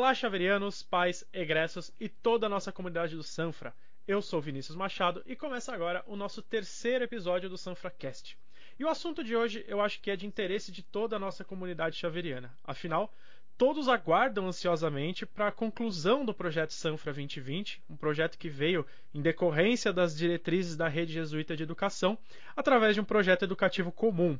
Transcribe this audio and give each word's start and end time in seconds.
Olá, 0.00 0.14
chaverianos, 0.14 0.82
pais, 0.82 1.26
egressos 1.30 1.92
e 2.00 2.08
toda 2.08 2.46
a 2.46 2.48
nossa 2.48 2.72
comunidade 2.72 3.14
do 3.14 3.22
Sanfra. 3.22 3.74
Eu 4.08 4.22
sou 4.22 4.40
Vinícius 4.40 4.74
Machado 4.74 5.22
e 5.26 5.36
começa 5.36 5.74
agora 5.74 6.02
o 6.06 6.16
nosso 6.16 6.40
terceiro 6.40 7.04
episódio 7.04 7.50
do 7.50 7.58
SanfraCast. 7.58 8.38
E 8.78 8.84
o 8.84 8.88
assunto 8.88 9.22
de 9.22 9.36
hoje 9.36 9.62
eu 9.68 9.78
acho 9.78 10.00
que 10.00 10.10
é 10.10 10.16
de 10.16 10.26
interesse 10.26 10.72
de 10.72 10.82
toda 10.82 11.16
a 11.16 11.18
nossa 11.18 11.44
comunidade 11.44 11.98
chaveriana. 11.98 12.50
Afinal, 12.64 13.12
todos 13.58 13.90
aguardam 13.90 14.46
ansiosamente 14.46 15.26
para 15.26 15.48
a 15.48 15.52
conclusão 15.52 16.24
do 16.24 16.32
projeto 16.32 16.72
Sanfra 16.72 17.12
2020, 17.12 17.82
um 17.90 17.94
projeto 17.94 18.38
que 18.38 18.48
veio 18.48 18.86
em 19.12 19.20
decorrência 19.20 19.92
das 19.92 20.16
diretrizes 20.16 20.78
da 20.78 20.88
Rede 20.88 21.12
Jesuíta 21.12 21.54
de 21.54 21.62
Educação, 21.62 22.16
através 22.56 22.94
de 22.94 23.02
um 23.02 23.04
projeto 23.04 23.42
educativo 23.42 23.92
comum, 23.92 24.38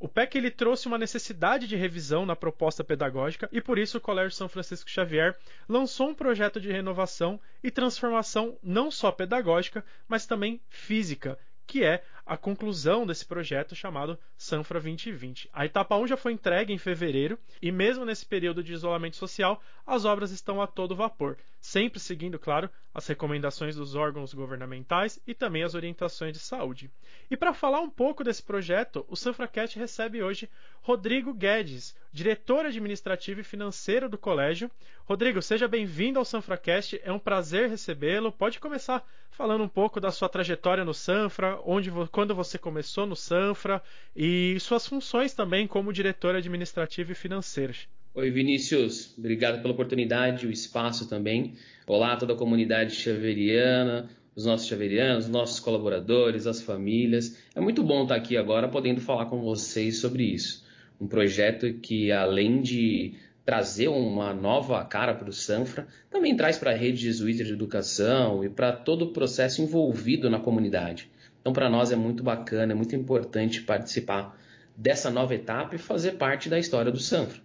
o 0.00 0.08
PEC 0.08 0.36
ele 0.36 0.50
trouxe 0.50 0.86
uma 0.86 0.98
necessidade 0.98 1.66
de 1.66 1.74
revisão 1.74 2.24
na 2.24 2.36
proposta 2.36 2.84
pedagógica 2.84 3.48
e 3.50 3.60
por 3.60 3.78
isso 3.78 3.98
o 3.98 4.00
Colégio 4.00 4.36
São 4.36 4.48
Francisco 4.48 4.88
Xavier 4.88 5.36
lançou 5.68 6.10
um 6.10 6.14
projeto 6.14 6.60
de 6.60 6.70
renovação 6.70 7.40
e 7.62 7.70
transformação 7.70 8.56
não 8.62 8.90
só 8.90 9.10
pedagógica, 9.10 9.84
mas 10.06 10.24
também 10.24 10.60
física, 10.68 11.38
que 11.66 11.82
é 11.84 12.04
a 12.28 12.36
conclusão 12.36 13.06
desse 13.06 13.24
projeto 13.24 13.74
chamado 13.74 14.18
Sanfra 14.36 14.78
2020. 14.78 15.48
A 15.50 15.64
etapa 15.64 15.96
1 15.96 16.08
já 16.08 16.16
foi 16.16 16.32
entregue 16.32 16.74
em 16.74 16.78
fevereiro 16.78 17.38
e 17.60 17.72
mesmo 17.72 18.04
nesse 18.04 18.26
período 18.26 18.62
de 18.62 18.74
isolamento 18.74 19.16
social, 19.16 19.62
as 19.86 20.04
obras 20.04 20.30
estão 20.30 20.60
a 20.60 20.66
todo 20.66 20.94
vapor, 20.94 21.38
sempre 21.58 21.98
seguindo, 21.98 22.38
claro, 22.38 22.68
as 22.92 23.06
recomendações 23.06 23.76
dos 23.76 23.94
órgãos 23.94 24.34
governamentais 24.34 25.18
e 25.26 25.32
também 25.32 25.62
as 25.62 25.74
orientações 25.74 26.34
de 26.34 26.38
saúde. 26.38 26.90
E 27.30 27.36
para 27.36 27.54
falar 27.54 27.80
um 27.80 27.88
pouco 27.88 28.22
desse 28.22 28.42
projeto, 28.42 29.06
o 29.08 29.16
Sanfracast 29.16 29.78
recebe 29.78 30.22
hoje 30.22 30.50
Rodrigo 30.82 31.32
Guedes, 31.32 31.96
diretor 32.12 32.66
administrativo 32.66 33.40
e 33.40 33.44
financeiro 33.44 34.08
do 34.08 34.18
colégio. 34.18 34.70
Rodrigo, 35.06 35.40
seja 35.40 35.66
bem-vindo 35.66 36.18
ao 36.18 36.24
Sanfracast, 36.24 37.00
é 37.02 37.12
um 37.12 37.18
prazer 37.18 37.70
recebê-lo. 37.70 38.32
Pode 38.32 38.60
começar 38.60 39.02
falando 39.30 39.62
um 39.62 39.68
pouco 39.68 40.00
da 40.00 40.10
sua 40.10 40.28
trajetória 40.28 40.84
no 40.84 40.92
Sanfra, 40.92 41.60
onde, 41.64 41.90
quando 42.18 42.34
você 42.34 42.58
começou 42.58 43.06
no 43.06 43.14
Sanfra 43.14 43.80
e 44.16 44.56
suas 44.58 44.84
funções 44.84 45.34
também 45.34 45.68
como 45.68 45.92
diretor 45.92 46.34
administrativo 46.34 47.12
e 47.12 47.14
financeiro. 47.14 47.72
Oi, 48.12 48.28
Vinícius. 48.28 49.16
Obrigado 49.16 49.62
pela 49.62 49.72
oportunidade, 49.72 50.44
o 50.44 50.50
espaço 50.50 51.08
também. 51.08 51.54
Olá, 51.86 52.16
toda 52.16 52.32
a 52.32 52.36
comunidade 52.36 52.96
chaveriana, 52.96 54.10
os 54.34 54.44
nossos 54.44 54.66
chaverianos, 54.66 55.26
os 55.26 55.30
nossos 55.30 55.60
colaboradores, 55.60 56.48
as 56.48 56.60
famílias. 56.60 57.38
É 57.54 57.60
muito 57.60 57.84
bom 57.84 58.02
estar 58.02 58.16
aqui 58.16 58.36
agora 58.36 58.66
podendo 58.66 59.00
falar 59.00 59.26
com 59.26 59.40
vocês 59.40 60.00
sobre 60.00 60.24
isso. 60.24 60.66
Um 61.00 61.06
projeto 61.06 61.72
que, 61.74 62.10
além 62.10 62.60
de 62.60 63.14
trazer 63.44 63.86
uma 63.86 64.34
nova 64.34 64.84
cara 64.84 65.14
para 65.14 65.30
o 65.30 65.32
Sanfra, 65.32 65.86
também 66.10 66.36
traz 66.36 66.58
para 66.58 66.72
a 66.72 66.76
rede 66.76 67.00
jesuíta 67.00 67.44
de 67.44 67.52
educação 67.52 68.42
e 68.42 68.48
para 68.48 68.72
todo 68.72 69.02
o 69.02 69.12
processo 69.12 69.62
envolvido 69.62 70.28
na 70.28 70.40
comunidade. 70.40 71.08
Então, 71.40 71.52
para 71.52 71.68
nós 71.68 71.92
é 71.92 71.96
muito 71.96 72.22
bacana, 72.22 72.72
é 72.72 72.74
muito 72.74 72.94
importante 72.94 73.62
participar 73.62 74.38
dessa 74.76 75.10
nova 75.10 75.34
etapa 75.34 75.74
e 75.74 75.78
fazer 75.78 76.12
parte 76.12 76.48
da 76.48 76.58
história 76.58 76.92
do 76.92 76.98
Sanfra. 76.98 77.40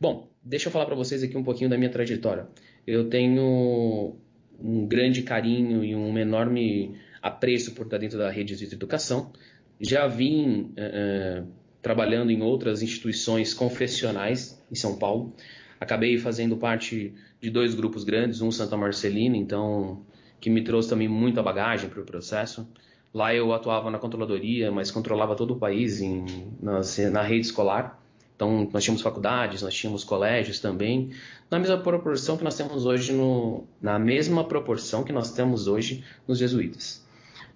Bom, 0.00 0.28
deixa 0.42 0.68
eu 0.68 0.72
falar 0.72 0.86
para 0.86 0.94
vocês 0.94 1.22
aqui 1.22 1.36
um 1.36 1.44
pouquinho 1.44 1.70
da 1.70 1.76
minha 1.76 1.90
trajetória. 1.90 2.48
Eu 2.86 3.08
tenho 3.08 4.16
um 4.58 4.86
grande 4.86 5.22
carinho 5.22 5.84
e 5.84 5.94
um 5.94 6.16
enorme 6.18 6.96
apreço 7.20 7.74
por 7.74 7.84
estar 7.86 7.98
dentro 7.98 8.18
da 8.18 8.30
rede 8.30 8.56
de 8.56 8.74
educação. 8.74 9.32
Já 9.80 10.06
vim 10.06 10.72
uh, 10.72 11.46
trabalhando 11.82 12.30
em 12.30 12.42
outras 12.42 12.82
instituições 12.82 13.52
confessionais 13.52 14.60
em 14.70 14.74
São 14.74 14.98
Paulo. 14.98 15.34
Acabei 15.78 16.16
fazendo 16.18 16.56
parte 16.56 17.14
de 17.40 17.50
dois 17.50 17.74
grupos 17.74 18.02
grandes, 18.02 18.40
um 18.40 18.50
Santa 18.50 18.76
Marcelina, 18.76 19.36
então 19.36 20.04
que 20.40 20.48
me 20.48 20.62
trouxe 20.62 20.88
também 20.88 21.08
muita 21.08 21.42
bagagem 21.42 21.90
para 21.90 22.00
o 22.00 22.04
processo. 22.04 22.68
Lá 23.16 23.34
eu 23.34 23.50
atuava 23.54 23.90
na 23.90 23.98
controladoria, 23.98 24.70
mas 24.70 24.90
controlava 24.90 25.34
todo 25.34 25.54
o 25.54 25.56
país 25.56 26.02
em, 26.02 26.52
nas, 26.60 26.98
na 26.98 27.22
rede 27.22 27.46
escolar. 27.46 27.98
Então, 28.34 28.68
nós 28.70 28.84
tínhamos 28.84 29.00
faculdades, 29.00 29.62
nós 29.62 29.72
tínhamos 29.72 30.04
colégios 30.04 30.60
também, 30.60 31.12
na 31.50 31.58
mesma 31.58 31.78
proporção 31.78 32.36
que 32.36 32.44
nós 32.44 32.58
temos 32.58 32.84
hoje 32.84 33.14
no, 33.14 33.64
na 33.80 33.98
mesma 33.98 34.44
proporção 34.44 35.02
que 35.02 35.14
nós 35.14 35.32
temos 35.32 35.66
hoje 35.66 36.04
nos 36.28 36.38
jesuítas. 36.38 37.06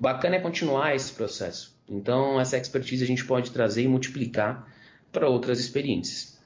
Bacana 0.00 0.36
é 0.36 0.40
continuar 0.40 0.96
esse 0.96 1.12
processo. 1.12 1.76
Então, 1.86 2.40
essa 2.40 2.56
expertise 2.56 3.04
a 3.04 3.06
gente 3.06 3.26
pode 3.26 3.50
trazer 3.50 3.82
e 3.82 3.88
multiplicar 3.88 4.66
para 5.12 5.28
outras 5.28 5.60
experiências. 5.60 6.40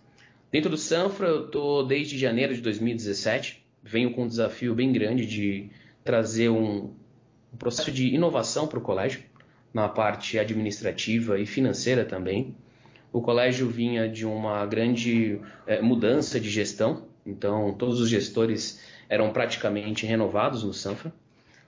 Dentro 0.50 0.68
do 0.68 0.76
Sanfra, 0.76 1.28
eu 1.28 1.44
estou 1.44 1.86
desde 1.86 2.18
janeiro 2.18 2.52
de 2.52 2.60
2017, 2.60 3.64
venho 3.80 4.12
com 4.12 4.24
um 4.24 4.28
desafio 4.28 4.74
bem 4.74 4.90
grande 4.90 5.24
de 5.24 5.70
trazer 6.02 6.48
um, 6.48 6.90
um 7.54 7.56
processo 7.56 7.90
de 7.90 8.14
inovação 8.14 8.66
para 8.66 8.78
o 8.78 8.82
colégio, 8.82 9.22
na 9.72 9.88
parte 9.88 10.38
administrativa 10.38 11.38
e 11.38 11.46
financeira 11.46 12.04
também 12.04 12.54
o 13.14 13.22
colégio 13.22 13.68
vinha 13.68 14.08
de 14.08 14.26
uma 14.26 14.66
grande 14.66 15.40
é, 15.68 15.80
mudança 15.80 16.40
de 16.40 16.50
gestão, 16.50 17.06
então 17.24 17.72
todos 17.72 18.00
os 18.00 18.08
gestores 18.08 18.84
eram 19.08 19.32
praticamente 19.32 20.04
renovados 20.04 20.64
no 20.64 20.74
Sanfra. 20.74 21.12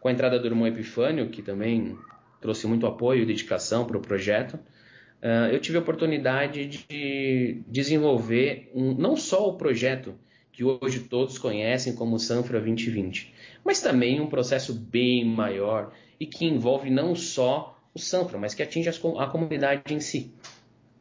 Com 0.00 0.08
a 0.08 0.12
entrada 0.12 0.40
do 0.40 0.46
irmão 0.48 0.66
Epifânio, 0.66 1.30
que 1.30 1.42
também 1.42 1.96
trouxe 2.40 2.66
muito 2.66 2.84
apoio 2.84 3.22
e 3.22 3.26
dedicação 3.26 3.84
para 3.84 3.96
o 3.96 4.00
projeto, 4.00 4.54
uh, 4.54 5.52
eu 5.52 5.60
tive 5.60 5.78
a 5.78 5.80
oportunidade 5.80 6.66
de 6.66 7.62
desenvolver 7.68 8.68
um, 8.74 8.92
não 8.94 9.16
só 9.16 9.48
o 9.48 9.56
projeto 9.56 10.16
que 10.56 10.64
hoje 10.64 11.00
todos 11.00 11.36
conhecem 11.36 11.94
como 11.94 12.18
Sanfra 12.18 12.58
2020, 12.58 13.30
mas 13.62 13.82
também 13.82 14.22
um 14.22 14.26
processo 14.26 14.72
bem 14.72 15.22
maior 15.22 15.92
e 16.18 16.24
que 16.24 16.46
envolve 16.46 16.88
não 16.88 17.14
só 17.14 17.78
o 17.92 17.98
Sanfra, 17.98 18.38
mas 18.38 18.54
que 18.54 18.62
atinge 18.62 18.88
a 18.88 19.26
comunidade 19.26 19.92
em 19.92 20.00
si. 20.00 20.32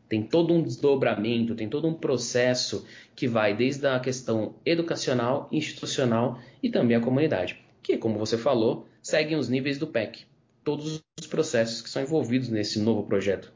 Tem 0.09 0.21
todo 0.21 0.53
um 0.53 0.61
desdobramento, 0.61 1.55
tem 1.55 1.69
todo 1.69 1.87
um 1.87 1.93
processo 1.93 2.85
que 3.15 3.29
vai 3.29 3.55
desde 3.55 3.87
a 3.87 3.97
questão 3.97 4.55
educacional, 4.65 5.47
institucional 5.53 6.37
e 6.61 6.69
também 6.69 6.97
a 6.97 7.01
comunidade, 7.01 7.57
que, 7.81 7.97
como 7.97 8.19
você 8.19 8.37
falou, 8.37 8.85
seguem 9.01 9.37
os 9.37 9.47
níveis 9.47 9.77
do 9.77 9.87
PEC, 9.87 10.25
todos 10.65 11.01
os 11.17 11.27
processos 11.27 11.81
que 11.81 11.89
são 11.89 12.01
envolvidos 12.01 12.49
nesse 12.49 12.77
novo 12.77 13.03
projeto. 13.03 13.53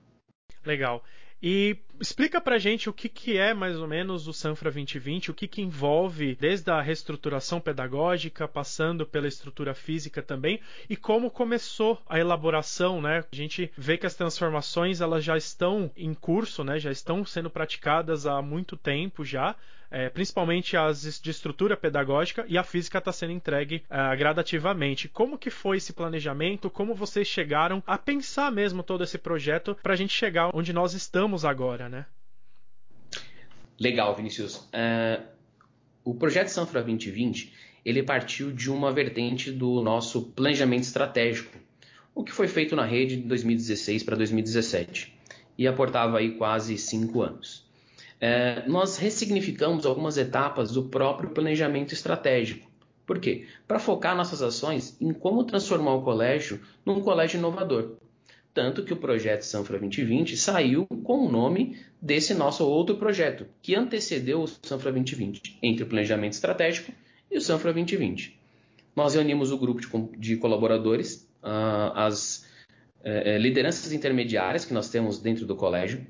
Legal. 0.65 1.03
E 1.43 1.77
explica 1.99 2.39
pra 2.39 2.57
gente 2.57 2.89
o 2.89 2.93
que, 2.93 3.09
que 3.09 3.37
é 3.37 3.53
mais 3.53 3.77
ou 3.77 3.87
menos 3.87 4.27
o 4.27 4.33
Sanfra 4.33 4.71
2020, 4.71 5.31
o 5.31 5.33
que, 5.33 5.47
que 5.47 5.61
envolve 5.61 6.35
desde 6.35 6.69
a 6.71 6.81
reestruturação 6.81 7.59
pedagógica, 7.59 8.47
passando 8.47 9.05
pela 9.05 9.27
estrutura 9.27 9.73
física 9.73 10.21
também, 10.21 10.59
e 10.89 10.95
como 10.95 11.29
começou 11.29 12.01
a 12.07 12.19
elaboração, 12.19 13.01
né? 13.01 13.23
A 13.31 13.35
gente 13.35 13.71
vê 13.77 13.97
que 13.97 14.05
as 14.05 14.15
transformações 14.15 15.01
elas 15.01 15.23
já 15.23 15.37
estão 15.37 15.91
em 15.95 16.13
curso, 16.13 16.63
né? 16.63 16.79
Já 16.79 16.91
estão 16.91 17.25
sendo 17.25 17.49
praticadas 17.49 18.25
há 18.25 18.41
muito 18.41 18.77
tempo 18.77 19.25
já 19.25 19.55
é, 19.91 20.09
principalmente 20.09 20.77
as 20.77 21.19
de 21.21 21.31
estrutura 21.31 21.75
pedagógica, 21.75 22.45
e 22.47 22.57
a 22.57 22.63
física 22.63 22.99
está 22.99 23.11
sendo 23.11 23.33
entregue 23.33 23.83
é, 23.89 24.15
gradativamente. 24.15 25.07
Como 25.07 25.37
que 25.37 25.49
foi 25.49 25.77
esse 25.77 25.93
planejamento? 25.93 26.69
Como 26.69 26.93
vocês 26.93 27.27
chegaram 27.27 27.83
a 27.85 27.97
pensar 27.97 28.51
mesmo 28.51 28.83
todo 28.83 29.03
esse 29.03 29.17
projeto 29.17 29.75
para 29.81 29.93
a 29.93 29.95
gente 29.95 30.13
chegar 30.13 30.51
onde 30.53 30.73
nós 30.73 30.93
estamos 30.93 31.43
agora, 31.43 31.88
né? 31.89 32.05
Legal, 33.79 34.15
Vinícius. 34.15 34.57
Uh, 34.57 35.23
o 36.03 36.13
projeto 36.13 36.47
Sanfra 36.47 36.81
2020 36.81 37.53
ele 37.85 38.03
partiu 38.03 38.51
de 38.51 38.69
uma 38.69 38.91
vertente 38.91 39.51
do 39.51 39.81
nosso 39.81 40.31
planejamento 40.31 40.83
estratégico, 40.83 41.57
o 42.13 42.23
que 42.23 42.31
foi 42.31 42.47
feito 42.47 42.75
na 42.75 42.85
rede 42.85 43.15
de 43.17 43.23
2016 43.23 44.03
para 44.03 44.15
2017 44.15 45.17
e 45.57 45.67
aportava 45.67 46.19
aí 46.19 46.35
quase 46.35 46.77
cinco 46.77 47.21
anos 47.21 47.69
é, 48.19 48.67
nós 48.67 48.97
ressignificamos 48.97 49.85
algumas 49.85 50.17
etapas 50.17 50.71
do 50.71 50.83
próprio 50.83 51.29
planejamento 51.29 51.93
estratégico. 51.93 52.69
Por 53.05 53.19
quê? 53.19 53.47
Para 53.67 53.79
focar 53.79 54.15
nossas 54.15 54.41
ações 54.41 54.95
em 55.01 55.13
como 55.13 55.43
transformar 55.43 55.93
o 55.95 56.03
colégio 56.03 56.59
num 56.85 57.01
colégio 57.01 57.37
inovador. 57.37 57.95
Tanto 58.59 58.83
que 58.83 58.91
o 58.91 58.97
projeto 58.97 59.43
Sanfra 59.43 59.79
2020 59.79 60.35
saiu 60.35 60.85
com 61.05 61.25
o 61.25 61.31
nome 61.31 61.77
desse 62.01 62.33
nosso 62.33 62.67
outro 62.67 62.97
projeto, 62.97 63.47
que 63.61 63.73
antecedeu 63.73 64.41
o 64.41 64.47
Sanfra 64.47 64.91
2020, 64.91 65.59
entre 65.63 65.85
o 65.85 65.87
planejamento 65.87 66.33
estratégico 66.33 66.91
e 67.31 67.37
o 67.37 67.41
Sanfra 67.41 67.71
2020. 67.71 68.37
Nós 68.93 69.13
reunimos 69.13 69.53
o 69.53 69.57
grupo 69.57 70.11
de, 70.17 70.35
colaboradores, 70.35 71.25
uh, 71.41 71.93
as 71.95 72.45
uh, 72.99 73.37
lideranças 73.39 73.93
intermediárias 73.93 74.65
que 74.65 74.73
nós 74.73 74.89
temos 74.89 75.19
dentro 75.19 75.45
do 75.45 75.55
colégio, 75.55 76.05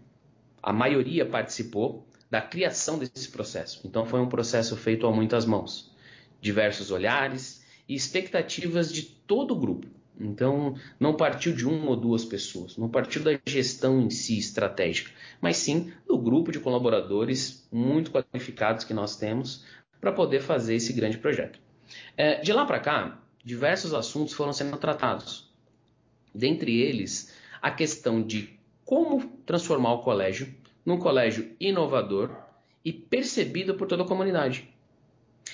a 0.63 0.74
maioria 0.74 1.28
participou 1.28 2.04
da 2.31 2.42
criação 2.42 2.98
desse 2.98 3.30
processo. 3.30 3.80
Então 3.86 4.07
foi 4.07 4.22
um 4.22 4.28
processo 4.28 4.75
feito 4.75 5.06
a 5.06 5.12
muitas 5.12 5.46
mãos, 5.46 5.96
diversos 6.42 6.90
olhares 6.90 7.63
e 7.88 7.94
expectativas 7.94 8.92
de 8.92 9.04
todo 9.04 9.51
o 9.51 9.56
grupo. 9.56 9.99
Então 10.19 10.75
não 11.00 11.16
partiu 11.16 11.54
de 11.54 11.66
uma 11.66 11.92
ou 11.92 11.95
duas 11.95 12.25
pessoas, 12.25 12.75
não 12.75 12.89
partiu 12.89 13.24
da 13.24 13.39
gestão 13.45 14.01
em 14.01 14.10
si 14.10 14.38
estratégica, 14.38 15.12
mas 15.39 15.57
sim 15.57 15.94
do 16.06 16.18
grupo 16.18 16.51
de 16.51 16.60
colaboradores 16.60 17.68
muito 17.71 18.12
qualificados 18.12 18.83
que 18.83 18.94
nós 18.94 19.16
temos 19.16 19.66
para 20.01 20.12
poder 20.12 20.42
fazer 20.42 20.75
esse 20.75 20.92
grande 20.92 21.18
projeto. 21.18 21.60
É, 22.18 22.42
de 22.42 22.51
lá 22.51 22.66
para 22.66 22.80
cá, 22.80 23.21
diversos 23.44 23.94
assuntos 23.94 24.33
foram 24.33 24.54
sendo 24.54 24.77
tratados. 24.77 25.50
Dentre 26.33 26.80
eles, 26.80 27.33
a 27.62 27.72
questão 27.72 28.22
de 28.22 28.57
como 28.86 29.27
transformar 29.45 29.94
o 29.94 30.01
colégio 30.01 30.54
num 30.86 30.98
colégio 30.98 31.56
inovador 31.60 32.36
e 32.83 32.92
percebido 32.92 33.75
por 33.75 33.88
toda 33.88 34.04
a 34.04 34.07
comunidade. 34.07 34.69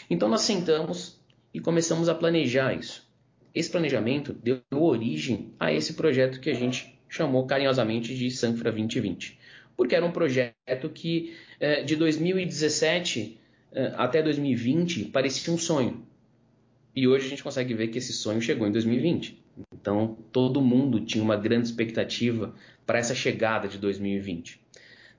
Então 0.09 0.29
nós 0.29 0.41
sentamos 0.41 1.19
e 1.53 1.59
começamos 1.59 2.09
a 2.09 2.15
planejar 2.15 2.73
isso. 2.73 3.04
Esse 3.55 3.71
planejamento 3.71 4.33
deu 4.33 4.61
origem 4.71 5.53
a 5.57 5.71
esse 5.71 5.93
projeto 5.93 6.41
que 6.41 6.49
a 6.49 6.53
gente 6.53 6.99
chamou 7.07 7.47
carinhosamente 7.47 8.13
de 8.13 8.29
Sanfra 8.29 8.69
2020, 8.69 9.39
porque 9.77 9.95
era 9.95 10.05
um 10.05 10.11
projeto 10.11 10.89
que 10.93 11.33
eh, 11.59 11.81
de 11.81 11.95
2017 11.95 13.39
eh, 13.71 13.93
até 13.95 14.21
2020 14.21 15.05
parecia 15.05 15.53
um 15.53 15.57
sonho. 15.57 16.05
E 16.93 17.07
hoje 17.07 17.27
a 17.27 17.29
gente 17.29 17.43
consegue 17.43 17.73
ver 17.73 17.87
que 17.87 17.97
esse 17.97 18.11
sonho 18.11 18.41
chegou 18.41 18.67
em 18.67 18.71
2020. 18.71 19.41
Então 19.73 20.17
todo 20.33 20.61
mundo 20.61 20.99
tinha 20.99 21.23
uma 21.23 21.37
grande 21.37 21.67
expectativa 21.67 22.53
para 22.85 22.99
essa 22.99 23.15
chegada 23.15 23.69
de 23.69 23.77
2020. 23.77 24.59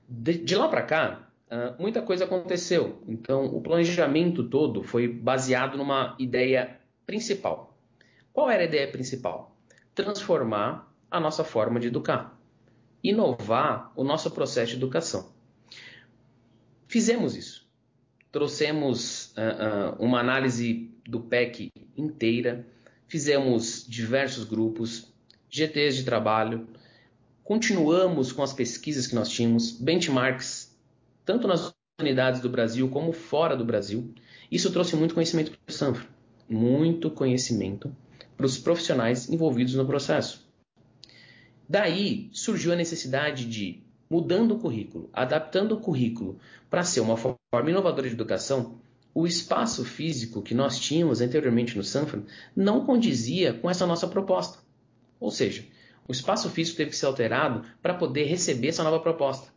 De, 0.07 0.37
de 0.37 0.55
lá 0.55 0.67
para 0.69 0.83
cá, 0.83 1.29
uh, 1.51 1.81
muita 1.81 2.01
coisa 2.01 2.25
aconteceu. 2.25 3.01
Então, 3.07 3.45
o 3.45 3.61
planejamento 3.61 4.43
todo 4.43 4.83
foi 4.83 5.07
baseado 5.07 5.77
numa 5.77 6.15
ideia 6.17 6.79
principal. 7.05 7.66
Qual 8.37 8.51
era 8.51 8.61
a 8.61 8.65
ideia 8.67 8.87
principal? 8.87 9.57
Transformar 9.95 10.93
a 11.09 11.19
nossa 11.19 11.43
forma 11.43 11.79
de 11.79 11.87
educar, 11.87 12.39
inovar 13.03 13.91
o 13.95 14.03
nosso 14.03 14.29
processo 14.29 14.73
de 14.73 14.77
educação. 14.77 15.31
Fizemos 16.87 17.35
isso. 17.35 17.67
Trouxemos 18.31 19.31
uh, 19.31 19.95
uh, 19.97 20.05
uma 20.05 20.19
análise 20.19 20.91
do 21.03 21.19
PEC 21.19 21.71
inteira, 21.97 22.63
fizemos 23.07 23.83
diversos 23.87 24.45
grupos, 24.45 25.11
GTs 25.49 25.97
de 25.97 26.03
trabalho, 26.03 26.67
continuamos 27.43 28.31
com 28.31 28.43
as 28.43 28.53
pesquisas 28.53 29.07
que 29.07 29.15
nós 29.15 29.29
tínhamos, 29.29 29.71
benchmarks, 29.71 30.77
tanto 31.25 31.47
nas 31.47 31.73
unidades 31.99 32.39
do 32.39 32.51
Brasil 32.51 32.87
como 32.87 33.11
fora 33.13 33.57
do 33.57 33.65
Brasil. 33.65 34.13
Isso 34.51 34.71
trouxe 34.71 34.95
muito 34.95 35.15
conhecimento 35.15 35.49
para 35.49 35.59
o 35.67 35.71
Sanfra, 35.71 36.07
muito 36.47 37.09
conhecimento 37.09 37.91
para 38.37 38.45
os 38.45 38.57
profissionais 38.57 39.27
envolvidos 39.27 39.73
no 39.73 39.85
processo. 39.85 40.47
Daí 41.67 42.29
surgiu 42.31 42.71
a 42.71 42.75
necessidade 42.75 43.45
de, 43.45 43.83
mudando 44.09 44.51
o 44.53 44.59
currículo, 44.59 45.09
adaptando 45.11 45.73
o 45.73 45.81
currículo 45.81 46.39
para 46.69 46.83
ser 46.83 47.01
uma 47.01 47.17
forma 47.17 47.37
inovadora 47.69 48.07
de 48.07 48.13
educação, 48.13 48.79
o 49.13 49.25
espaço 49.25 49.83
físico 49.83 50.43
que 50.43 50.53
nós 50.53 50.79
tínhamos 50.79 51.21
anteriormente 51.21 51.75
no 51.75 51.83
Sanfra 51.83 52.23
não 52.55 52.85
condizia 52.85 53.51
com 53.51 53.69
essa 53.69 53.85
nossa 53.85 54.07
proposta. 54.07 54.59
Ou 55.19 55.31
seja, 55.31 55.65
o 56.07 56.11
espaço 56.11 56.49
físico 56.49 56.77
teve 56.77 56.91
que 56.91 56.95
ser 56.95 57.07
alterado 57.07 57.67
para 57.81 57.95
poder 57.95 58.25
receber 58.25 58.67
essa 58.67 58.83
nova 58.83 58.99
proposta 58.99 59.51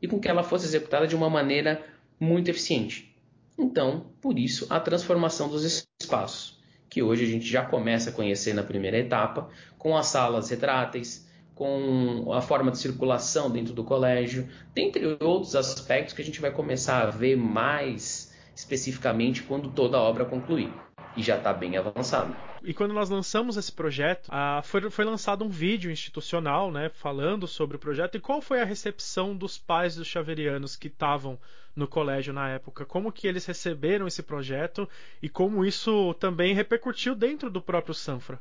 e 0.00 0.06
com 0.06 0.20
que 0.20 0.28
ela 0.28 0.42
fosse 0.42 0.66
executada 0.66 1.06
de 1.06 1.16
uma 1.16 1.30
maneira 1.30 1.84
muito 2.20 2.48
eficiente. 2.48 3.16
Então, 3.58 4.06
por 4.20 4.38
isso, 4.38 4.66
a 4.68 4.78
transformação 4.78 5.48
dos 5.48 5.88
espaços, 6.00 6.55
que 6.96 7.02
hoje 7.02 7.24
a 7.24 7.28
gente 7.28 7.44
já 7.46 7.62
começa 7.62 8.08
a 8.08 8.12
conhecer 8.14 8.54
na 8.54 8.62
primeira 8.62 8.96
etapa, 8.96 9.50
com 9.76 9.94
as 9.94 10.06
salas 10.06 10.48
retráteis, 10.48 11.28
com 11.54 12.32
a 12.32 12.40
forma 12.40 12.70
de 12.70 12.78
circulação 12.78 13.50
dentro 13.50 13.74
do 13.74 13.84
colégio, 13.84 14.48
dentre 14.74 15.18
outros 15.20 15.54
aspectos 15.54 16.14
que 16.14 16.22
a 16.22 16.24
gente 16.24 16.40
vai 16.40 16.50
começar 16.50 17.02
a 17.02 17.10
ver 17.10 17.36
mais 17.36 18.34
especificamente 18.54 19.42
quando 19.42 19.68
toda 19.72 19.98
a 19.98 20.00
obra 20.00 20.24
concluir 20.24 20.72
e 21.16 21.22
já 21.22 21.36
está 21.38 21.52
bem 21.52 21.76
avançado. 21.76 22.36
E 22.62 22.74
quando 22.74 22.92
nós 22.92 23.08
lançamos 23.08 23.56
esse 23.56 23.72
projeto, 23.72 24.30
foi, 24.64 24.90
foi, 24.90 25.04
lançado 25.04 25.44
um 25.44 25.48
vídeo 25.48 25.90
institucional, 25.90 26.70
né, 26.70 26.90
falando 26.90 27.46
sobre 27.46 27.76
o 27.76 27.80
projeto. 27.80 28.16
E 28.16 28.20
qual 28.20 28.42
foi 28.42 28.60
a 28.60 28.64
recepção 28.64 29.36
dos 29.36 29.56
pais 29.56 29.96
dos 29.96 30.06
chaverianos 30.06 30.76
que 30.76 30.88
estavam 30.88 31.38
no 31.74 31.86
colégio 31.86 32.32
na 32.32 32.50
época? 32.50 32.84
Como 32.84 33.12
que 33.12 33.26
eles 33.26 33.46
receberam 33.46 34.06
esse 34.06 34.22
projeto 34.22 34.88
e 35.22 35.28
como 35.28 35.64
isso 35.64 36.14
também 36.14 36.54
repercutiu 36.54 37.14
dentro 37.14 37.50
do 37.50 37.62
próprio 37.62 37.94
Sanfra? 37.94 38.38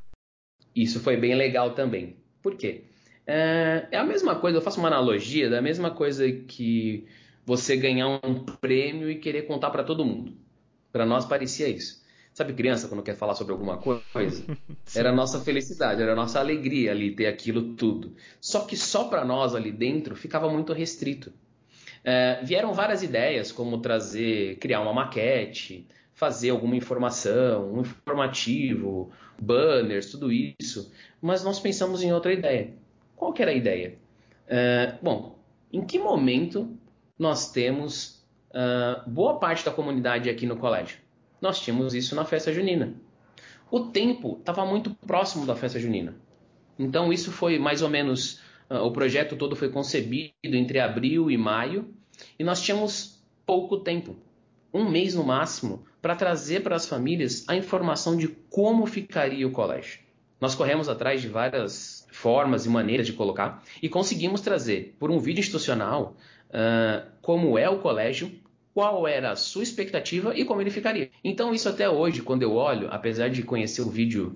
Isso 0.75 0.99
foi 0.99 1.15
bem 1.15 1.35
legal 1.35 1.71
também. 1.71 2.17
Por 2.41 2.55
quê? 2.55 2.83
É, 3.25 3.87
é 3.91 3.97
a 3.97 4.03
mesma 4.03 4.35
coisa, 4.35 4.57
eu 4.57 4.61
faço 4.61 4.79
uma 4.79 4.87
analogia 4.87 5.49
da 5.49 5.61
mesma 5.61 5.91
coisa 5.91 6.29
que 6.31 7.07
você 7.45 7.77
ganhar 7.77 8.19
um 8.23 8.43
prêmio 8.43 9.09
e 9.09 9.15
querer 9.15 9.43
contar 9.43 9.69
para 9.69 9.83
todo 9.83 10.05
mundo. 10.05 10.33
Para 10.91 11.05
nós 11.05 11.25
parecia 11.25 11.67
isso. 11.67 12.04
Sabe 12.35 12.51
criança 12.51 12.89
quando 12.89 13.01
quer 13.01 13.15
falar 13.15 13.33
sobre 13.33 13.53
alguma 13.53 13.77
coisa? 13.77 14.43
Era 14.93 15.09
a 15.09 15.13
nossa 15.13 15.39
felicidade, 15.39 16.01
era 16.01 16.11
a 16.11 16.15
nossa 16.15 16.37
alegria 16.37 16.91
ali 16.91 17.15
ter 17.15 17.27
aquilo 17.27 17.75
tudo. 17.75 18.13
Só 18.41 18.65
que 18.65 18.75
só 18.75 19.05
para 19.05 19.23
nós 19.23 19.55
ali 19.55 19.71
dentro 19.71 20.17
ficava 20.17 20.49
muito 20.49 20.73
restrito. 20.73 21.31
É, 22.03 22.41
vieram 22.43 22.73
várias 22.73 23.01
ideias, 23.01 23.53
como 23.53 23.77
trazer, 23.79 24.57
criar 24.57 24.81
uma 24.81 24.91
maquete, 24.91 25.87
fazer 26.13 26.49
alguma 26.49 26.75
informação, 26.75 27.73
um 27.73 27.79
informativo, 27.79 29.11
banners, 29.41 30.11
tudo 30.11 30.29
isso. 30.29 30.91
Mas 31.21 31.41
nós 31.41 31.57
pensamos 31.57 32.03
em 32.03 32.11
outra 32.11 32.33
ideia. 32.33 32.73
Qual 33.15 33.31
que 33.31 33.41
era 33.41 33.51
a 33.51 33.55
ideia? 33.55 33.97
É, 34.45 34.95
bom, 35.01 35.39
em 35.71 35.85
que 35.85 35.97
momento 35.97 36.77
nós 37.17 37.49
temos 37.49 38.21
uh, 38.49 39.09
boa 39.09 39.39
parte 39.39 39.63
da 39.63 39.71
comunidade 39.71 40.29
aqui 40.29 40.45
no 40.45 40.57
colégio? 40.57 41.04
Nós 41.45 41.59
tínhamos 41.59 41.93
isso 41.93 42.15
na 42.15 42.25
festa 42.25 42.51
junina. 42.51 42.95
O 43.69 43.81
tempo 43.81 44.37
estava 44.39 44.65
muito 44.65 44.95
próximo 45.05 45.45
da 45.45 45.55
festa 45.55 45.79
junina. 45.79 46.15
Então 46.79 47.13
isso 47.13 47.31
foi 47.31 47.59
mais 47.59 47.83
ou 47.83 47.89
menos 47.89 48.41
uh, 48.67 48.77
o 48.77 48.91
projeto 48.91 49.35
todo 49.35 49.55
foi 49.55 49.69
concebido 49.69 50.33
entre 50.41 50.79
abril 50.79 51.29
e 51.29 51.37
maio 51.37 51.93
e 52.39 52.43
nós 52.43 52.63
tínhamos 52.63 53.23
pouco 53.45 53.77
tempo, 53.77 54.15
um 54.73 54.89
mês 54.89 55.13
no 55.13 55.23
máximo, 55.23 55.85
para 56.01 56.15
trazer 56.15 56.63
para 56.63 56.75
as 56.75 56.87
famílias 56.87 57.45
a 57.47 57.55
informação 57.55 58.17
de 58.17 58.27
como 58.49 58.87
ficaria 58.87 59.47
o 59.47 59.51
colégio. 59.51 59.99
Nós 60.41 60.55
corremos 60.55 60.89
atrás 60.89 61.21
de 61.21 61.27
várias 61.27 62.07
formas 62.11 62.65
e 62.65 62.69
maneiras 62.69 63.05
de 63.05 63.13
colocar 63.13 63.63
e 63.83 63.87
conseguimos 63.87 64.41
trazer 64.41 64.95
por 64.97 65.11
um 65.11 65.19
vídeo 65.19 65.41
institucional 65.41 66.17
uh, 66.49 67.07
como 67.21 67.55
é 67.55 67.69
o 67.69 67.77
colégio, 67.77 68.31
qual 68.75 69.07
era 69.07 69.31
a 69.31 69.35
sua 69.37 69.63
expectativa 69.63 70.37
e 70.37 70.43
como 70.43 70.59
ele 70.59 70.69
ficaria. 70.69 71.09
Então, 71.23 71.53
isso 71.53 71.69
até 71.69 71.89
hoje, 71.89 72.21
quando 72.21 72.41
eu 72.41 72.51
olho, 72.51 72.89
apesar 72.91 73.29
de 73.29 73.41
conhecer 73.41 73.81
o 73.81 73.89
vídeo 73.89 74.35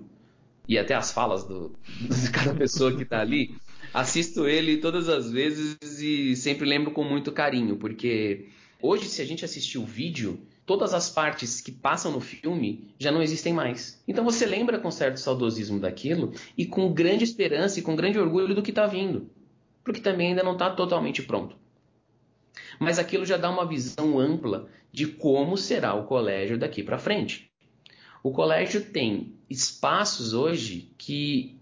e 0.66 0.78
até 0.78 0.94
as 0.94 1.12
falas 1.12 1.44
do, 1.44 1.76
de 2.00 2.30
cada 2.30 2.54
pessoa 2.54 2.96
que 2.96 3.02
está 3.02 3.20
ali, 3.20 3.54
assisto 3.92 4.48
ele 4.48 4.78
todas 4.78 5.10
as 5.10 5.30
vezes 5.30 5.76
e 6.00 6.34
sempre 6.36 6.66
lembro 6.66 6.90
com 6.90 7.04
muito 7.04 7.30
carinho, 7.30 7.76
porque 7.76 8.46
hoje, 8.80 9.10
se 9.10 9.20
a 9.20 9.26
gente 9.26 9.44
assistir 9.44 9.76
o 9.76 9.84
vídeo, 9.84 10.40
todas 10.64 10.94
as 10.94 11.10
partes 11.10 11.60
que 11.60 11.70
passam 11.70 12.10
no 12.10 12.20
filme 12.20 12.88
já 12.98 13.12
não 13.12 13.20
existem 13.20 13.52
mais. 13.52 14.02
Então 14.08 14.24
você 14.24 14.46
lembra 14.46 14.78
com 14.78 14.90
certo 14.90 15.20
saudosismo 15.20 15.78
daquilo 15.78 16.32
e 16.56 16.64
com 16.64 16.90
grande 16.94 17.24
esperança 17.24 17.78
e 17.78 17.82
com 17.82 17.94
grande 17.94 18.18
orgulho 18.18 18.54
do 18.54 18.62
que 18.62 18.70
está 18.70 18.86
vindo, 18.86 19.28
porque 19.84 20.00
também 20.00 20.28
ainda 20.28 20.42
não 20.42 20.54
está 20.54 20.70
totalmente 20.70 21.22
pronto 21.22 21.60
mas 22.80 22.98
aquilo 22.98 23.26
já 23.26 23.36
dá 23.36 23.50
uma 23.50 23.66
visão 23.66 24.18
ampla 24.18 24.66
de 24.90 25.06
como 25.06 25.56
será 25.58 25.94
o 25.94 26.06
colégio 26.06 26.58
daqui 26.58 26.82
para 26.82 26.98
frente. 26.98 27.52
O 28.22 28.32
colégio 28.32 28.82
tem 28.86 29.34
espaços 29.50 30.32
hoje 30.32 30.90
que 30.96 31.58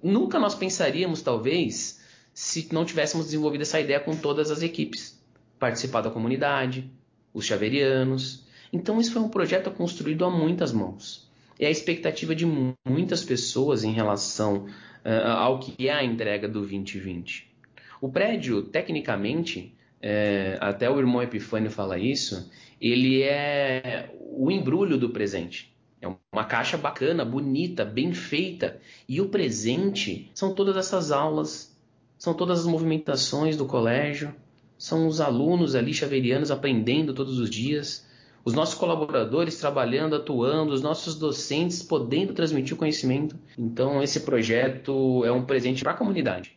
nunca 0.00 0.38
nós 0.38 0.54
pensaríamos, 0.54 1.22
talvez, 1.22 2.00
se 2.32 2.68
não 2.72 2.84
tivéssemos 2.84 3.26
desenvolvido 3.26 3.62
essa 3.62 3.80
ideia 3.80 3.98
com 3.98 4.14
todas 4.16 4.52
as 4.52 4.62
equipes. 4.62 5.20
Participar 5.58 6.02
da 6.02 6.10
comunidade, 6.10 6.88
os 7.32 7.44
chaverianos. 7.44 8.46
Então, 8.72 9.00
isso 9.00 9.12
foi 9.12 9.22
um 9.22 9.28
projeto 9.28 9.72
construído 9.72 10.24
a 10.24 10.30
muitas 10.30 10.72
mãos. 10.72 11.28
É 11.58 11.66
a 11.66 11.70
expectativa 11.70 12.32
de 12.32 12.46
muitas 12.86 13.24
pessoas 13.24 13.82
em 13.82 13.92
relação 13.92 14.66
uh, 15.04 15.28
ao 15.28 15.58
que 15.58 15.88
é 15.88 15.92
a 15.92 16.04
entrega 16.04 16.46
do 16.46 16.60
2020. 16.60 17.52
O 18.00 18.08
prédio, 18.08 18.62
tecnicamente, 18.62 19.74
é, 20.06 20.58
até 20.60 20.90
o 20.90 20.98
irmão 20.98 21.22
Epifânio 21.22 21.70
fala 21.70 21.98
isso, 21.98 22.50
ele 22.78 23.22
é 23.22 24.14
o 24.20 24.50
embrulho 24.50 24.98
do 24.98 25.08
presente. 25.08 25.74
É 25.98 26.06
uma 26.30 26.44
caixa 26.44 26.76
bacana, 26.76 27.24
bonita, 27.24 27.86
bem 27.86 28.12
feita. 28.12 28.78
E 29.08 29.18
o 29.22 29.30
presente 29.30 30.30
são 30.34 30.54
todas 30.54 30.76
essas 30.76 31.10
aulas, 31.10 31.74
são 32.18 32.34
todas 32.34 32.60
as 32.60 32.66
movimentações 32.66 33.56
do 33.56 33.64
colégio, 33.64 34.34
são 34.76 35.06
os 35.06 35.22
alunos 35.22 35.74
ali 35.74 35.94
chaverianos 35.94 36.50
aprendendo 36.50 37.14
todos 37.14 37.38
os 37.38 37.48
dias, 37.48 38.06
os 38.44 38.52
nossos 38.52 38.74
colaboradores 38.74 39.58
trabalhando, 39.58 40.16
atuando, 40.16 40.74
os 40.74 40.82
nossos 40.82 41.14
docentes 41.14 41.82
podendo 41.82 42.34
transmitir 42.34 42.74
o 42.74 42.78
conhecimento. 42.78 43.38
Então, 43.58 44.02
esse 44.02 44.20
projeto 44.20 45.24
é 45.24 45.32
um 45.32 45.46
presente 45.46 45.82
para 45.82 45.92
a 45.92 45.96
comunidade 45.96 46.54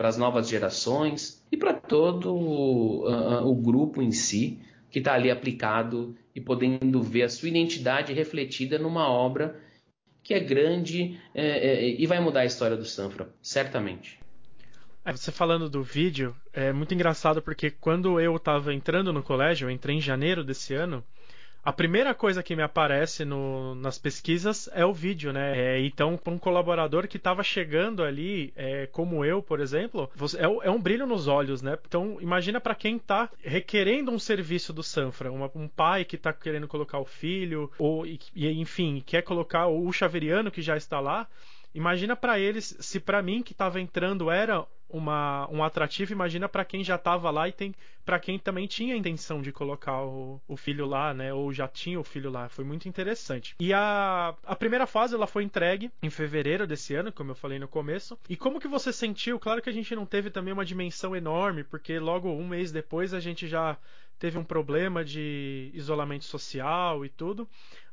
para 0.00 0.08
as 0.08 0.16
novas 0.16 0.48
gerações 0.48 1.44
e 1.52 1.58
para 1.58 1.74
todo 1.74 2.34
uh, 2.34 3.46
o 3.46 3.54
grupo 3.54 4.00
em 4.00 4.10
si 4.10 4.58
que 4.90 4.98
está 4.98 5.12
ali 5.12 5.30
aplicado 5.30 6.16
e 6.34 6.40
podendo 6.40 7.02
ver 7.02 7.24
a 7.24 7.28
sua 7.28 7.50
identidade 7.50 8.14
refletida 8.14 8.78
numa 8.78 9.06
obra 9.06 9.60
que 10.22 10.32
é 10.32 10.40
grande 10.40 11.20
é, 11.34 11.44
é, 11.44 12.00
e 12.00 12.06
vai 12.06 12.18
mudar 12.18 12.40
a 12.40 12.44
história 12.46 12.78
do 12.78 12.84
Sanfra, 12.86 13.28
certamente. 13.42 14.18
É, 15.04 15.12
você 15.12 15.30
falando 15.30 15.68
do 15.68 15.82
vídeo, 15.82 16.34
é 16.50 16.72
muito 16.72 16.94
engraçado 16.94 17.42
porque 17.42 17.70
quando 17.70 18.18
eu 18.18 18.34
estava 18.36 18.72
entrando 18.72 19.12
no 19.12 19.22
colégio, 19.22 19.66
eu 19.66 19.70
entrei 19.70 19.96
em 19.96 20.00
janeiro 20.00 20.42
desse 20.42 20.72
ano, 20.72 21.04
a 21.62 21.72
primeira 21.72 22.14
coisa 22.14 22.42
que 22.42 22.56
me 22.56 22.62
aparece 22.62 23.24
no, 23.24 23.74
nas 23.74 23.98
pesquisas 23.98 24.68
é 24.72 24.84
o 24.84 24.94
vídeo, 24.94 25.32
né? 25.32 25.58
É, 25.58 25.80
então, 25.80 26.16
para 26.16 26.32
um 26.32 26.38
colaborador 26.38 27.06
que 27.06 27.18
estava 27.18 27.42
chegando 27.42 28.02
ali, 28.02 28.52
é, 28.56 28.86
como 28.86 29.24
eu, 29.24 29.42
por 29.42 29.60
exemplo, 29.60 30.10
você, 30.14 30.38
é, 30.38 30.44
é, 30.44 30.70
um 30.70 30.80
brilho 30.80 31.06
nos 31.06 31.28
olhos, 31.28 31.60
né? 31.60 31.76
Então, 31.86 32.16
imagina 32.20 32.60
para 32.60 32.74
quem 32.74 32.96
está 32.96 33.28
requerendo 33.42 34.10
um 34.10 34.18
serviço 34.18 34.72
do 34.72 34.82
Sanfra, 34.82 35.30
uma, 35.30 35.50
um 35.54 35.68
pai 35.68 36.04
que 36.04 36.16
está 36.16 36.32
querendo 36.32 36.66
colocar 36.66 36.98
o 36.98 37.04
filho, 37.04 37.70
ou 37.78 38.06
e, 38.06 38.18
enfim, 38.34 39.02
quer 39.04 39.22
colocar 39.22 39.66
o 39.66 39.92
chaveriano 39.92 40.50
que 40.50 40.62
já 40.62 40.76
está 40.76 40.98
lá. 40.98 41.28
Imagina 41.74 42.16
para 42.16 42.38
eles, 42.38 42.76
se 42.80 42.98
para 42.98 43.22
mim 43.22 43.42
que 43.42 43.52
estava 43.52 43.80
entrando 43.80 44.30
era 44.30 44.66
uma, 44.90 45.48
um 45.50 45.62
atrativo, 45.62 46.12
imagina 46.12 46.48
para 46.48 46.64
quem 46.64 46.82
já 46.84 46.96
estava 46.96 47.30
lá 47.30 47.48
e 47.48 47.52
tem 47.52 47.74
para 48.04 48.18
quem 48.18 48.38
também 48.38 48.66
tinha 48.66 48.94
a 48.94 48.96
intenção 48.96 49.40
de 49.40 49.52
colocar 49.52 50.02
o, 50.02 50.40
o, 50.48 50.56
filho 50.56 50.84
lá, 50.86 51.14
né? 51.14 51.32
Ou 51.32 51.52
já 51.52 51.68
tinha 51.68 52.00
o 52.00 52.02
filho 52.02 52.30
lá. 52.30 52.48
Foi 52.48 52.64
muito 52.64 52.88
interessante. 52.88 53.54
E 53.60 53.72
a, 53.72 54.34
a 54.44 54.56
primeira 54.56 54.86
fase 54.86 55.14
ela 55.14 55.26
foi 55.28 55.44
entregue 55.44 55.92
em 56.02 56.10
fevereiro 56.10 56.66
desse 56.66 56.94
ano, 56.94 57.12
como 57.12 57.30
eu 57.30 57.34
falei 57.36 57.58
no 57.58 57.68
começo. 57.68 58.18
E 58.28 58.36
como 58.36 58.58
que 58.58 58.66
você 58.66 58.92
sentiu? 58.92 59.38
Claro 59.38 59.62
que 59.62 59.70
a 59.70 59.72
gente 59.72 59.94
não 59.94 60.06
teve 60.06 60.28
também 60.30 60.52
uma 60.52 60.64
dimensão 60.64 61.14
enorme, 61.14 61.62
porque 61.62 61.98
logo 62.00 62.30
um 62.30 62.48
mês 62.48 62.72
depois 62.72 63.14
a 63.14 63.20
gente 63.20 63.46
já 63.46 63.76
teve 64.18 64.36
um 64.36 64.44
problema 64.44 65.04
de 65.04 65.70
isolamento 65.72 66.24
social 66.24 67.04
e 67.04 67.08
tudo. 67.08 67.48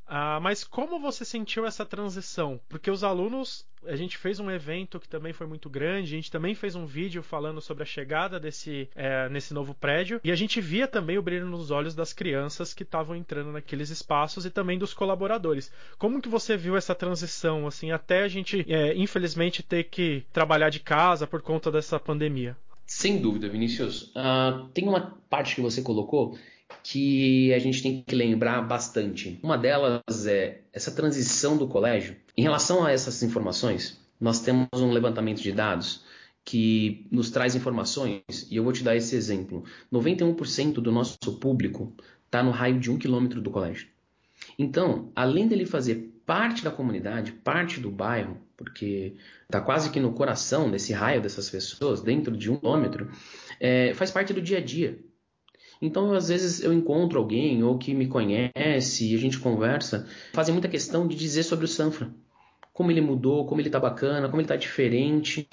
Ah, 0.08 0.40
mas 0.42 0.64
como 0.64 1.00
você 1.00 1.26
sentiu 1.26 1.66
essa 1.66 1.86
transição? 1.86 2.60
Porque 2.70 2.90
os 2.90 3.04
alunos, 3.04 3.66
a 3.86 3.96
gente 3.96 4.18
fez 4.18 4.40
um 4.40 4.50
evento 4.50 5.00
que 5.00 5.10
também 5.10 5.34
foi 5.34 5.46
muito 5.46 5.70
grande, 5.70 6.14
a 6.14 6.16
gente 6.16 6.32
também 6.32 6.56
fez 6.56 6.76
um 6.76 6.86
vídeo 6.86 7.22
falando 7.22 7.60
sobre 7.60 7.84
a 7.84 7.86
chegada 7.86 8.40
desse 8.40 8.90
é, 8.96 9.28
nesse 9.28 9.54
novo 9.54 9.74
prédio 9.74 10.22
e 10.24 10.32
a 10.32 10.36
gente 10.36 10.62
via 10.62 10.88
também 10.88 11.18
o 11.18 11.22
brilho 11.22 11.46
nos 11.46 11.72
olhos 11.72 11.94
das 11.94 12.14
crianças 12.14 12.74
que 12.74 12.84
estavam 12.84 13.16
entrando 13.16 13.52
naqueles 13.52 13.90
espaços 13.90 14.46
e 14.46 14.50
também 14.50 14.80
dos 14.80 14.94
colaboradores. 14.94 15.72
Como 15.98 16.22
que 16.22 16.30
você 16.30 16.56
viu 16.56 16.78
essa 16.78 16.96
transição, 16.96 17.68
assim, 17.68 17.92
até 17.92 18.24
a 18.24 18.28
gente, 18.30 18.66
é, 18.70 18.96
infelizmente, 18.96 19.62
ter 19.62 19.84
que 19.86 20.24
trabalhar 20.32 20.70
de 20.70 20.80
casa 20.80 21.28
por 21.28 21.42
conta 21.42 21.70
dessa 21.70 22.00
pandemia? 22.00 22.56
Sem 22.86 23.22
dúvida, 23.22 23.50
Vinícius. 23.50 24.04
Uh, 24.16 24.70
tem 24.74 24.88
uma 24.88 25.18
parte 25.30 25.56
que 25.56 25.62
você 25.62 25.82
colocou 25.82 26.38
que 26.84 27.54
a 27.54 27.60
gente 27.60 27.82
tem 27.82 28.04
que 28.06 28.16
lembrar 28.16 28.62
bastante. 28.62 29.40
Uma 29.44 29.58
delas 29.58 30.26
é 30.26 30.62
essa 30.72 30.92
transição 30.92 31.58
do 31.58 31.68
colégio. 31.68 32.16
Em 32.36 32.42
relação 32.42 32.86
a 32.86 32.92
essas 32.92 33.22
informações, 33.24 34.00
nós 34.20 34.40
temos 34.40 34.68
um 34.76 34.92
levantamento 34.92 35.42
de 35.42 35.52
dados 35.52 36.04
que 36.44 37.06
nos 37.12 37.30
traz 37.30 37.56
informações, 37.56 38.22
e 38.50 38.56
eu 38.56 38.64
vou 38.64 38.72
te 38.72 38.82
dar 38.82 38.96
esse 38.96 39.16
exemplo. 39.16 39.66
91% 39.92 40.76
do 40.76 40.92
nosso 40.92 41.18
público 41.40 41.94
está 42.26 42.42
no 42.42 42.52
raio 42.52 42.80
de 42.80 42.90
um 42.90 42.98
quilômetro 42.98 43.42
do 43.42 43.52
colégio. 43.52 43.88
Então, 44.58 45.12
além 45.14 45.48
dele 45.48 45.66
fazer 45.66 46.14
parte 46.26 46.64
da 46.64 46.72
comunidade, 46.72 47.32
parte 47.32 47.80
do 47.80 47.92
bairro, 47.92 48.38
porque 48.56 49.16
está 49.44 49.60
quase 49.60 49.90
que 49.90 50.00
no 50.00 50.14
coração 50.14 50.72
desse 50.72 50.94
raio 50.94 51.22
dessas 51.22 51.50
pessoas, 51.50 52.02
dentro 52.02 52.36
de 52.36 52.50
um 52.50 52.58
quilômetro, 52.58 53.10
é, 53.60 53.94
faz 53.94 54.10
parte 54.10 54.34
do 54.34 54.42
dia 54.42 54.58
a 54.58 54.62
dia. 54.62 55.00
Então, 55.82 56.14
às 56.14 56.30
vezes, 56.30 56.62
eu 56.62 56.74
encontro 56.74 57.20
alguém 57.20 57.64
ou 57.64 57.78
que 57.78 57.94
me 57.94 58.08
conhece 58.08 59.12
e 59.12 59.16
a 59.16 59.18
gente 59.18 59.40
conversa, 59.40 60.08
fazem 60.34 60.54
muita 60.54 60.68
questão 60.68 61.08
de 61.08 61.16
dizer 61.16 61.44
sobre 61.44 61.66
o 61.66 61.68
Sanfra. 61.68 62.12
Como 62.74 62.92
ele 62.92 63.02
mudou, 63.02 63.46
como 63.46 63.62
ele 63.62 63.70
está 63.70 63.80
bacana, 63.80 64.28
como 64.28 64.40
ele 64.40 64.46
está 64.46 64.56
diferente. 64.56 65.48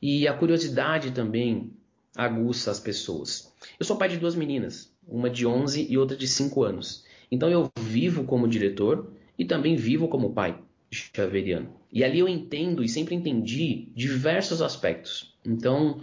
E 0.00 0.28
a 0.28 0.34
curiosidade 0.34 1.10
também 1.10 1.72
aguça 2.16 2.70
as 2.70 2.80
pessoas. 2.80 3.52
Eu 3.78 3.86
sou 3.86 3.96
pai 3.96 4.08
de 4.08 4.16
duas 4.16 4.34
meninas, 4.34 4.92
uma 5.06 5.28
de 5.28 5.46
11 5.46 5.86
e 5.88 5.98
outra 5.98 6.16
de 6.16 6.26
5 6.26 6.62
anos. 6.62 7.04
Então 7.30 7.48
eu 7.48 7.70
vivo 7.78 8.24
como 8.24 8.48
diretor 8.48 9.10
e 9.38 9.44
também 9.44 9.76
vivo 9.76 10.08
como 10.08 10.32
pai 10.32 10.58
chaveriano. 10.90 11.68
E 11.92 12.04
ali 12.04 12.18
eu 12.18 12.28
entendo 12.28 12.82
e 12.82 12.88
sempre 12.88 13.14
entendi 13.14 13.88
diversos 13.94 14.62
aspectos. 14.62 15.34
Então, 15.44 16.00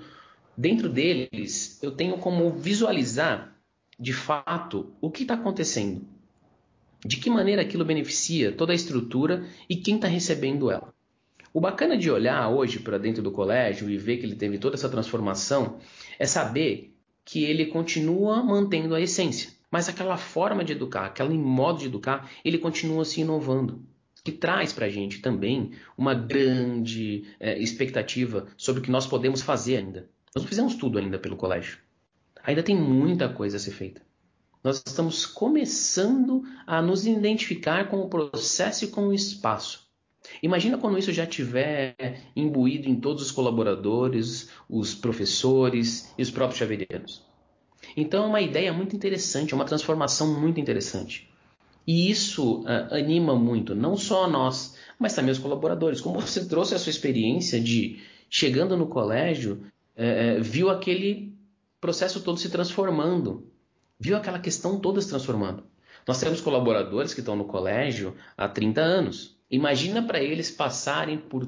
dentro 0.57 0.89
deles, 0.89 1.79
eu 1.81 1.91
tenho 1.91 2.17
como 2.17 2.51
visualizar 2.51 3.52
de 3.99 4.13
fato 4.13 4.93
o 5.01 5.09
que 5.09 5.23
está 5.23 5.35
acontecendo. 5.35 6.05
De 7.05 7.17
que 7.17 7.29
maneira 7.29 7.61
aquilo 7.61 7.83
beneficia 7.83 8.51
toda 8.51 8.71
a 8.71 8.75
estrutura 8.75 9.45
e 9.69 9.75
quem 9.75 9.95
está 9.95 10.07
recebendo 10.07 10.71
ela. 10.71 10.93
O 11.53 11.61
bacana 11.61 11.97
de 11.97 12.09
olhar 12.09 12.49
hoje 12.49 12.79
para 12.79 12.97
dentro 12.97 13.21
do 13.21 13.31
colégio 13.31 13.89
e 13.89 13.97
ver 13.97 14.17
que 14.17 14.25
ele 14.25 14.35
teve 14.35 14.57
toda 14.57 14.75
essa 14.75 14.89
transformação 14.89 15.77
é 16.17 16.25
saber 16.25 16.95
que 17.23 17.43
ele 17.43 17.67
continua 17.67 18.41
mantendo 18.43 18.95
a 18.95 19.01
essência, 19.01 19.51
mas 19.69 19.87
aquela 19.87 20.17
forma 20.17 20.63
de 20.63 20.73
educar, 20.73 21.05
aquele 21.05 21.37
modo 21.37 21.79
de 21.79 21.85
educar, 21.85 22.29
ele 22.43 22.57
continua 22.57 23.05
se 23.05 23.21
inovando 23.21 23.85
que 24.23 24.31
traz 24.31 24.71
para 24.71 24.85
a 24.85 24.89
gente 24.89 25.19
também 25.19 25.71
uma 25.97 26.13
grande 26.13 27.25
é, 27.39 27.59
expectativa 27.59 28.47
sobre 28.55 28.79
o 28.79 28.83
que 28.83 28.91
nós 28.91 29.05
podemos 29.05 29.41
fazer 29.41 29.77
ainda. 29.77 30.09
Nós 30.33 30.43
não 30.43 30.49
fizemos 30.49 30.75
tudo 30.75 30.97
ainda 30.97 31.19
pelo 31.19 31.35
colégio. 31.35 31.77
Ainda 32.43 32.61
tem 32.61 32.75
muita 32.75 33.29
coisa 33.29 33.57
a 33.57 33.59
ser 33.59 33.71
feita. 33.71 34.01
Nós 34.63 34.81
estamos 34.85 35.25
começando 35.25 36.43
a 36.67 36.81
nos 36.81 37.05
identificar 37.05 37.89
com 37.89 38.01
o 38.01 38.09
processo 38.09 38.85
e 38.85 38.87
com 38.87 39.07
o 39.07 39.13
espaço. 39.13 39.83
Imagina 40.41 40.77
quando 40.77 40.97
isso 40.97 41.11
já 41.11 41.25
tiver 41.25 42.21
imbuído 42.35 42.87
em 42.87 42.95
todos 42.95 43.23
os 43.23 43.31
colaboradores, 43.31 44.49
os 44.69 44.95
professores 44.95 46.13
e 46.17 46.21
os 46.21 46.31
próprios 46.31 46.59
chaverianos. 46.59 47.25
Então 47.95 48.23
é 48.23 48.27
uma 48.27 48.41
ideia 48.41 48.71
muito 48.71 48.95
interessante, 48.95 49.53
é 49.53 49.55
uma 49.55 49.65
transformação 49.65 50.39
muito 50.39 50.59
interessante. 50.59 51.29
E 51.85 52.09
isso 52.09 52.61
uh, 52.61 52.93
anima 52.93 53.35
muito, 53.35 53.75
não 53.75 53.97
só 53.97 54.29
nós, 54.29 54.77
mas 54.97 55.13
também 55.13 55.31
os 55.31 55.39
colaboradores. 55.39 55.99
Como 55.99 56.19
você 56.21 56.45
trouxe 56.45 56.73
a 56.73 56.79
sua 56.79 56.89
experiência 56.89 57.59
de 57.59 57.99
chegando 58.29 58.77
no 58.77 58.87
colégio, 58.87 59.61
uh, 59.97 60.39
uh, 60.39 60.41
viu 60.41 60.69
aquele 60.69 61.32
processo 61.83 62.21
todo 62.21 62.39
se 62.39 62.49
transformando. 62.49 63.51
Viu 63.99 64.15
aquela 64.15 64.39
questão 64.39 64.79
toda 64.79 65.01
se 65.01 65.09
transformando. 65.09 65.65
Nós 66.07 66.17
temos 66.17 66.39
colaboradores 66.39 67.13
que 67.13 67.19
estão 67.19 67.35
no 67.35 67.43
colégio 67.43 68.15
há 68.37 68.47
30 68.47 68.79
anos. 68.79 69.37
Imagina 69.51 70.01
para 70.01 70.23
eles 70.23 70.49
passarem 70.49 71.17
por 71.17 71.45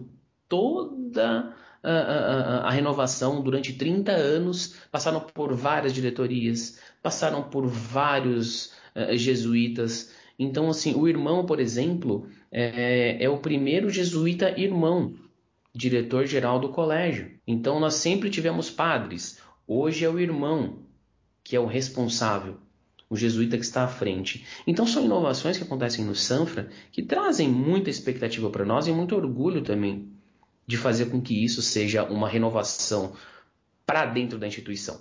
toda 0.49 1.55
a, 1.81 1.89
a, 1.89 2.57
a, 2.67 2.69
renovação 2.69 3.41
durante 3.41 3.71
30 3.73 4.11
anos, 4.11 4.75
passaram 4.91 5.21
por 5.21 5.55
várias 5.55 5.93
diretorias, 5.93 6.81
passaram 7.01 7.43
por 7.43 7.65
vários 7.65 8.73
uh, 8.93 9.15
jesuítas. 9.15 10.13
Então, 10.37 10.69
assim, 10.69 10.95
o 10.95 11.07
irmão, 11.07 11.45
por 11.45 11.61
exemplo, 11.61 12.27
é, 12.51 13.23
é 13.23 13.29
o 13.29 13.37
primeiro 13.37 13.89
jesuíta 13.89 14.53
irmão, 14.59 15.15
diretor-geral 15.73 16.59
do 16.59 16.69
colégio. 16.69 17.31
Então, 17.47 17.79
nós 17.79 17.95
sempre 17.95 18.29
tivemos 18.29 18.69
padres, 18.69 19.39
Hoje 19.67 20.05
é 20.05 20.09
o 20.09 20.19
irmão 20.19 20.79
que 21.43 21.55
é 21.55 21.59
o 21.59 21.65
responsável, 21.65 22.57
o 23.09 23.15
jesuíta 23.15 23.57
que 23.57 23.63
está 23.63 23.83
à 23.83 23.87
frente. 23.87 24.45
Então 24.65 24.87
são 24.87 25.05
inovações 25.05 25.57
que 25.57 25.63
acontecem 25.63 26.03
no 26.03 26.15
Sanfra 26.15 26.69
que 26.91 27.03
trazem 27.03 27.47
muita 27.47 27.89
expectativa 27.89 28.49
para 28.49 28.65
nós 28.65 28.87
e 28.87 28.91
muito 28.91 29.15
orgulho 29.15 29.61
também 29.61 30.11
de 30.67 30.77
fazer 30.77 31.07
com 31.07 31.21
que 31.21 31.43
isso 31.43 31.61
seja 31.61 32.03
uma 32.03 32.27
renovação 32.27 33.13
para 33.85 34.05
dentro 34.05 34.39
da 34.39 34.47
instituição. 34.47 34.99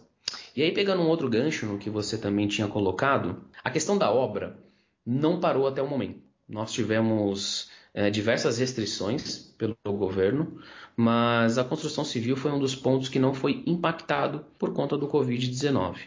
E 0.54 0.62
aí, 0.62 0.72
pegando 0.72 1.02
um 1.02 1.08
outro 1.08 1.28
gancho 1.28 1.66
no 1.66 1.78
que 1.78 1.90
você 1.90 2.18
também 2.18 2.46
tinha 2.46 2.68
colocado, 2.68 3.44
a 3.62 3.70
questão 3.70 3.96
da 3.96 4.10
obra 4.10 4.58
não 5.04 5.40
parou 5.40 5.66
até 5.66 5.82
o 5.82 5.88
momento. 5.88 6.20
Nós 6.48 6.72
tivemos 6.72 7.70
é, 7.94 8.10
diversas 8.10 8.58
restrições 8.58 9.38
pelo 9.56 9.76
governo, 9.86 10.58
mas 10.96 11.56
a 11.58 11.64
construção 11.64 12.04
civil 12.04 12.36
foi 12.36 12.50
um 12.50 12.58
dos 12.58 12.74
pontos 12.74 13.08
que 13.08 13.20
não 13.20 13.32
foi 13.32 13.62
impactado 13.66 14.44
por 14.58 14.72
conta 14.72 14.98
do 14.98 15.08
Covid-19. 15.08 15.98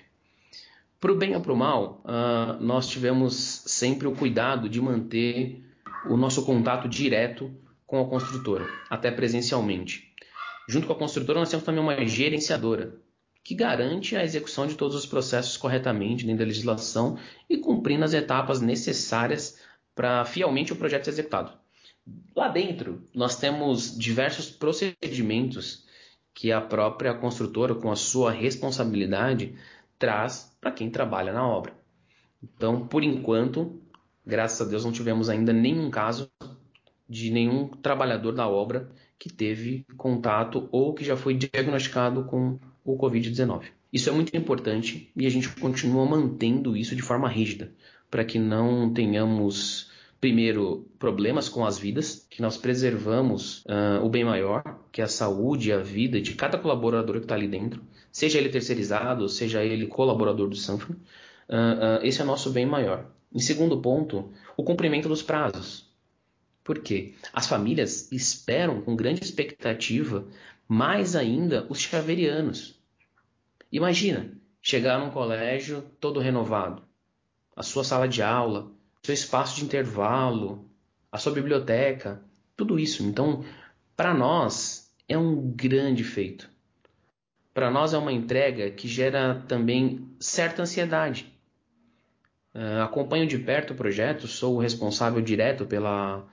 Para 0.99 1.11
o 1.11 1.15
bem 1.15 1.33
ou 1.35 1.41
para 1.41 1.53
o 1.53 1.55
mal, 1.55 2.03
uh, 2.03 2.61
nós 2.61 2.87
tivemos 2.87 3.35
sempre 3.65 4.07
o 4.07 4.15
cuidado 4.15 4.67
de 4.67 4.81
manter 4.81 5.63
o 6.09 6.17
nosso 6.17 6.43
contato 6.45 6.89
direto 6.89 7.51
com 7.85 8.01
a 8.01 8.07
construtora, 8.07 8.67
até 8.89 9.09
presencialmente. 9.09 10.13
Junto 10.67 10.87
com 10.87 10.93
a 10.93 10.97
construtora, 10.97 11.39
nós 11.39 11.49
temos 11.49 11.65
também 11.65 11.81
uma 11.81 12.05
gerenciadora, 12.05 12.95
que 13.43 13.55
garante 13.55 14.15
a 14.15 14.23
execução 14.23 14.67
de 14.67 14.75
todos 14.75 14.95
os 14.95 15.05
processos 15.05 15.55
corretamente 15.55 16.25
dentro 16.25 16.39
da 16.39 16.47
legislação 16.47 17.17
e 17.49 17.57
cumprindo 17.57 18.03
as 18.03 18.13
etapas 18.13 18.59
necessárias 18.59 19.57
para 19.95 20.25
fielmente 20.25 20.73
o 20.73 20.75
projeto 20.75 21.05
ser 21.05 21.11
executado. 21.11 21.66
Lá 22.35 22.47
dentro, 22.47 23.07
nós 23.13 23.37
temos 23.37 23.97
diversos 23.97 24.49
procedimentos 24.49 25.85
que 26.33 26.51
a 26.51 26.61
própria 26.61 27.13
construtora, 27.15 27.73
com 27.73 27.91
a 27.91 27.95
sua 27.95 28.31
responsabilidade, 28.31 29.55
traz 29.97 30.55
para 30.61 30.71
quem 30.71 30.89
trabalha 30.89 31.33
na 31.33 31.47
obra. 31.47 31.73
Então, 32.43 32.87
por 32.87 33.03
enquanto, 33.03 33.81
graças 34.25 34.61
a 34.61 34.69
Deus, 34.69 34.85
não 34.85 34.91
tivemos 34.91 35.29
ainda 35.29 35.51
nenhum 35.51 35.89
caso 35.89 36.29
de 37.09 37.31
nenhum 37.31 37.67
trabalhador 37.67 38.33
da 38.33 38.47
obra 38.47 38.89
que 39.17 39.29
teve 39.29 39.85
contato 39.95 40.67
ou 40.71 40.93
que 40.93 41.03
já 41.03 41.17
foi 41.17 41.33
diagnosticado 41.33 42.25
com 42.25 42.59
o 42.83 42.97
Covid-19. 42.97 43.63
Isso 43.91 44.09
é 44.09 44.13
muito 44.13 44.35
importante 44.35 45.11
e 45.15 45.25
a 45.25 45.29
gente 45.29 45.49
continua 45.55 46.05
mantendo 46.05 46.75
isso 46.75 46.95
de 46.95 47.01
forma 47.01 47.27
rígida, 47.27 47.73
para 48.11 48.25
que 48.25 48.37
não 48.37 48.93
tenhamos, 48.93 49.89
primeiro, 50.19 50.87
problemas 50.97 51.47
com 51.47 51.65
as 51.65 51.77
vidas, 51.77 52.25
que 52.29 52.41
nós 52.41 52.57
preservamos 52.57 53.63
uh, 53.65 54.03
o 54.03 54.09
bem 54.09 54.23
maior, 54.23 54.63
que 54.91 55.01
é 55.01 55.03
a 55.03 55.07
saúde 55.07 55.69
e 55.69 55.73
a 55.73 55.79
vida 55.79 56.19
de 56.19 56.33
cada 56.33 56.57
colaborador 56.57 57.17
que 57.17 57.25
está 57.25 57.35
ali 57.35 57.47
dentro, 57.47 57.81
seja 58.11 58.37
ele 58.37 58.49
terceirizado, 58.49 59.29
seja 59.29 59.63
ele 59.63 59.87
colaborador 59.87 60.49
do 60.49 60.55
Sanfra. 60.55 60.93
Uh, 60.93 61.99
uh, 61.99 62.05
esse 62.05 62.19
é 62.19 62.23
o 62.23 62.27
nosso 62.27 62.49
bem 62.49 62.65
maior. 62.65 63.05
Em 63.33 63.39
segundo 63.39 63.79
ponto, 63.79 64.31
o 64.55 64.63
cumprimento 64.63 65.07
dos 65.07 65.21
prazos. 65.21 65.87
Por 66.63 66.79
quê? 66.79 67.13
As 67.31 67.47
famílias 67.47 68.11
esperam 68.11 68.81
com 68.81 68.95
grande 68.95 69.23
expectativa, 69.23 70.25
mais 70.67 71.15
ainda 71.15 71.65
os 71.69 71.79
chaverianos. 71.79 72.77
Imagina 73.71 74.31
chegar 74.61 74.99
num 74.99 75.11
colégio 75.11 75.81
todo 75.99 76.19
renovado, 76.19 76.83
a 77.55 77.63
sua 77.63 77.83
sala 77.83 78.07
de 78.07 78.21
aula, 78.21 78.71
seu 79.07 79.13
espaço 79.13 79.55
de 79.55 79.63
intervalo, 79.63 80.69
a 81.09 81.17
sua 81.17 81.31
biblioteca, 81.31 82.21
tudo 82.57 82.77
isso. 82.77 83.03
Então, 83.03 83.45
para 83.95 84.13
nós 84.13 84.93
é 85.07 85.17
um 85.17 85.49
grande 85.49 86.03
feito. 86.03 86.49
Para 87.53 87.71
nós 87.71 87.93
é 87.93 87.97
uma 87.97 88.11
entrega 88.11 88.69
que 88.69 88.85
gera 88.85 89.45
também 89.47 90.09
certa 90.19 90.61
ansiedade. 90.61 91.33
Uh, 92.53 92.81
acompanho 92.83 93.25
de 93.25 93.37
perto 93.39 93.71
o 93.71 93.77
projeto, 93.77 94.27
sou 94.27 94.55
o 94.55 94.59
responsável 94.59 95.21
direto 95.21 95.65
pela 95.65 96.27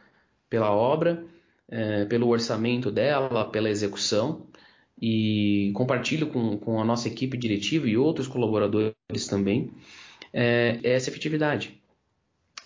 pela 0.50 0.70
obra, 0.70 1.24
é, 1.68 2.04
pelo 2.04 2.28
orçamento 2.28 2.90
dela, 2.90 3.50
pela 3.50 3.70
execução 3.70 4.46
e 5.00 5.72
compartilho 5.74 6.28
com, 6.28 6.56
com 6.58 6.80
a 6.80 6.84
nossa 6.84 7.08
equipe 7.08 7.36
diretiva 7.36 7.88
e 7.88 7.96
outros 7.96 8.28
colaboradores 8.28 9.26
também 9.28 9.72
é, 10.32 10.78
essa 10.84 11.10
efetividade. 11.10 11.82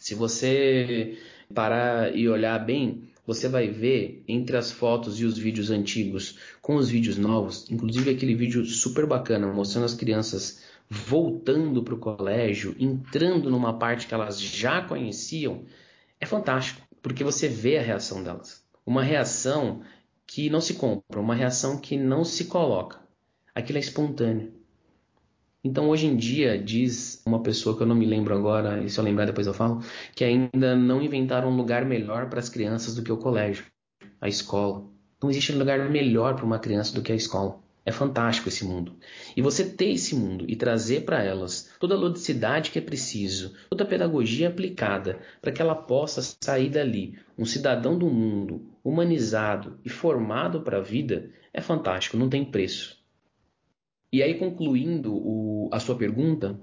Se 0.09 0.15
você 0.15 1.19
parar 1.55 2.17
e 2.17 2.27
olhar 2.31 2.59
bem, 2.65 3.11
você 3.27 3.47
vai 3.47 3.69
ver 3.69 4.25
entre 4.27 4.57
as 4.57 4.73
fotos 4.73 5.21
e 5.21 5.27
os 5.27 5.37
vídeos 5.37 5.71
antigos 5.71 6.39
com 6.63 6.77
os 6.77 6.89
vídeos 6.89 7.19
novos, 7.19 7.71
inclusive 7.71 8.13
aquele 8.13 8.35
vídeo 8.35 8.65
super 8.65 9.05
bacana 9.05 9.53
mostrando 9.53 9.85
as 9.85 9.93
crianças 9.93 10.63
voltando 10.89 11.83
para 11.83 11.95
o 11.95 11.99
colégio, 11.99 12.75
entrando 12.81 13.51
numa 13.51 13.79
parte 13.79 14.07
que 14.07 14.15
elas 14.15 14.41
já 14.41 14.81
conheciam, 14.81 15.67
é 16.19 16.25
fantástico 16.25 16.81
porque 17.03 17.23
você 17.23 17.47
vê 17.47 17.77
a 17.77 17.83
reação 17.83 18.23
delas. 18.23 18.65
Uma 18.87 19.03
reação 19.03 19.83
que 20.27 20.49
não 20.49 20.63
se 20.63 20.73
compra, 20.73 21.21
uma 21.21 21.35
reação 21.35 21.77
que 21.77 21.99
não 21.99 22.25
se 22.25 22.47
coloca. 22.47 22.99
Aquilo 23.55 23.77
é 23.77 23.83
espontâneo. 23.83 24.58
Então, 25.69 25.91
hoje 25.91 26.07
em 26.07 26.17
dia, 26.17 26.59
diz 26.59 27.23
uma 27.27 27.43
pessoa 27.43 27.77
que 27.77 27.83
eu 27.83 27.87
não 27.87 27.95
me 27.95 28.07
lembro 28.07 28.35
agora, 28.35 28.83
e 28.83 28.89
se 28.89 28.99
eu 28.99 29.05
lembrar 29.05 29.27
depois 29.27 29.47
eu 29.47 29.53
falo, 29.53 29.83
que 30.15 30.25
ainda 30.25 30.75
não 30.75 31.03
inventaram 31.03 31.51
um 31.51 31.57
lugar 31.57 31.85
melhor 31.85 32.31
para 32.31 32.39
as 32.39 32.49
crianças 32.49 32.95
do 32.95 33.03
que 33.03 33.13
o 33.13 33.19
colégio, 33.19 33.67
a 34.19 34.27
escola. 34.29 34.87
Não 35.23 35.29
existe 35.29 35.53
lugar 35.53 35.79
melhor 35.91 36.37
para 36.37 36.47
uma 36.47 36.59
criança 36.59 36.95
do 36.95 37.03
que 37.03 37.13
a 37.13 37.15
escola. 37.15 37.61
É 37.85 37.93
fantástico 37.93 38.49
esse 38.49 38.65
mundo. 38.65 38.97
E 39.37 39.43
você 39.43 39.63
ter 39.63 39.91
esse 39.91 40.15
mundo 40.15 40.47
e 40.49 40.57
trazer 40.57 41.03
para 41.03 41.23
elas 41.23 41.71
toda 41.79 41.95
a 41.95 41.99
ludicidade 41.99 42.71
que 42.71 42.79
é 42.79 42.83
preciso, 42.83 43.53
toda 43.69 43.85
a 43.85 43.87
pedagogia 43.87 44.49
aplicada, 44.49 45.19
para 45.43 45.53
que 45.53 45.61
ela 45.61 45.75
possa 45.75 46.23
sair 46.43 46.71
dali 46.71 47.19
um 47.37 47.45
cidadão 47.45 47.99
do 47.99 48.07
mundo, 48.07 48.63
humanizado 48.83 49.79
e 49.85 49.91
formado 49.91 50.63
para 50.63 50.79
a 50.79 50.83
vida, 50.83 51.29
é 51.53 51.61
fantástico, 51.61 52.17
não 52.17 52.31
tem 52.31 52.43
preço. 52.43 52.98
E 54.13 54.23
aí, 54.23 54.39
concluindo 54.39 55.15
o, 55.15 55.69
a 55.73 55.79
sua 55.81 55.97
pergunta, 55.97 56.59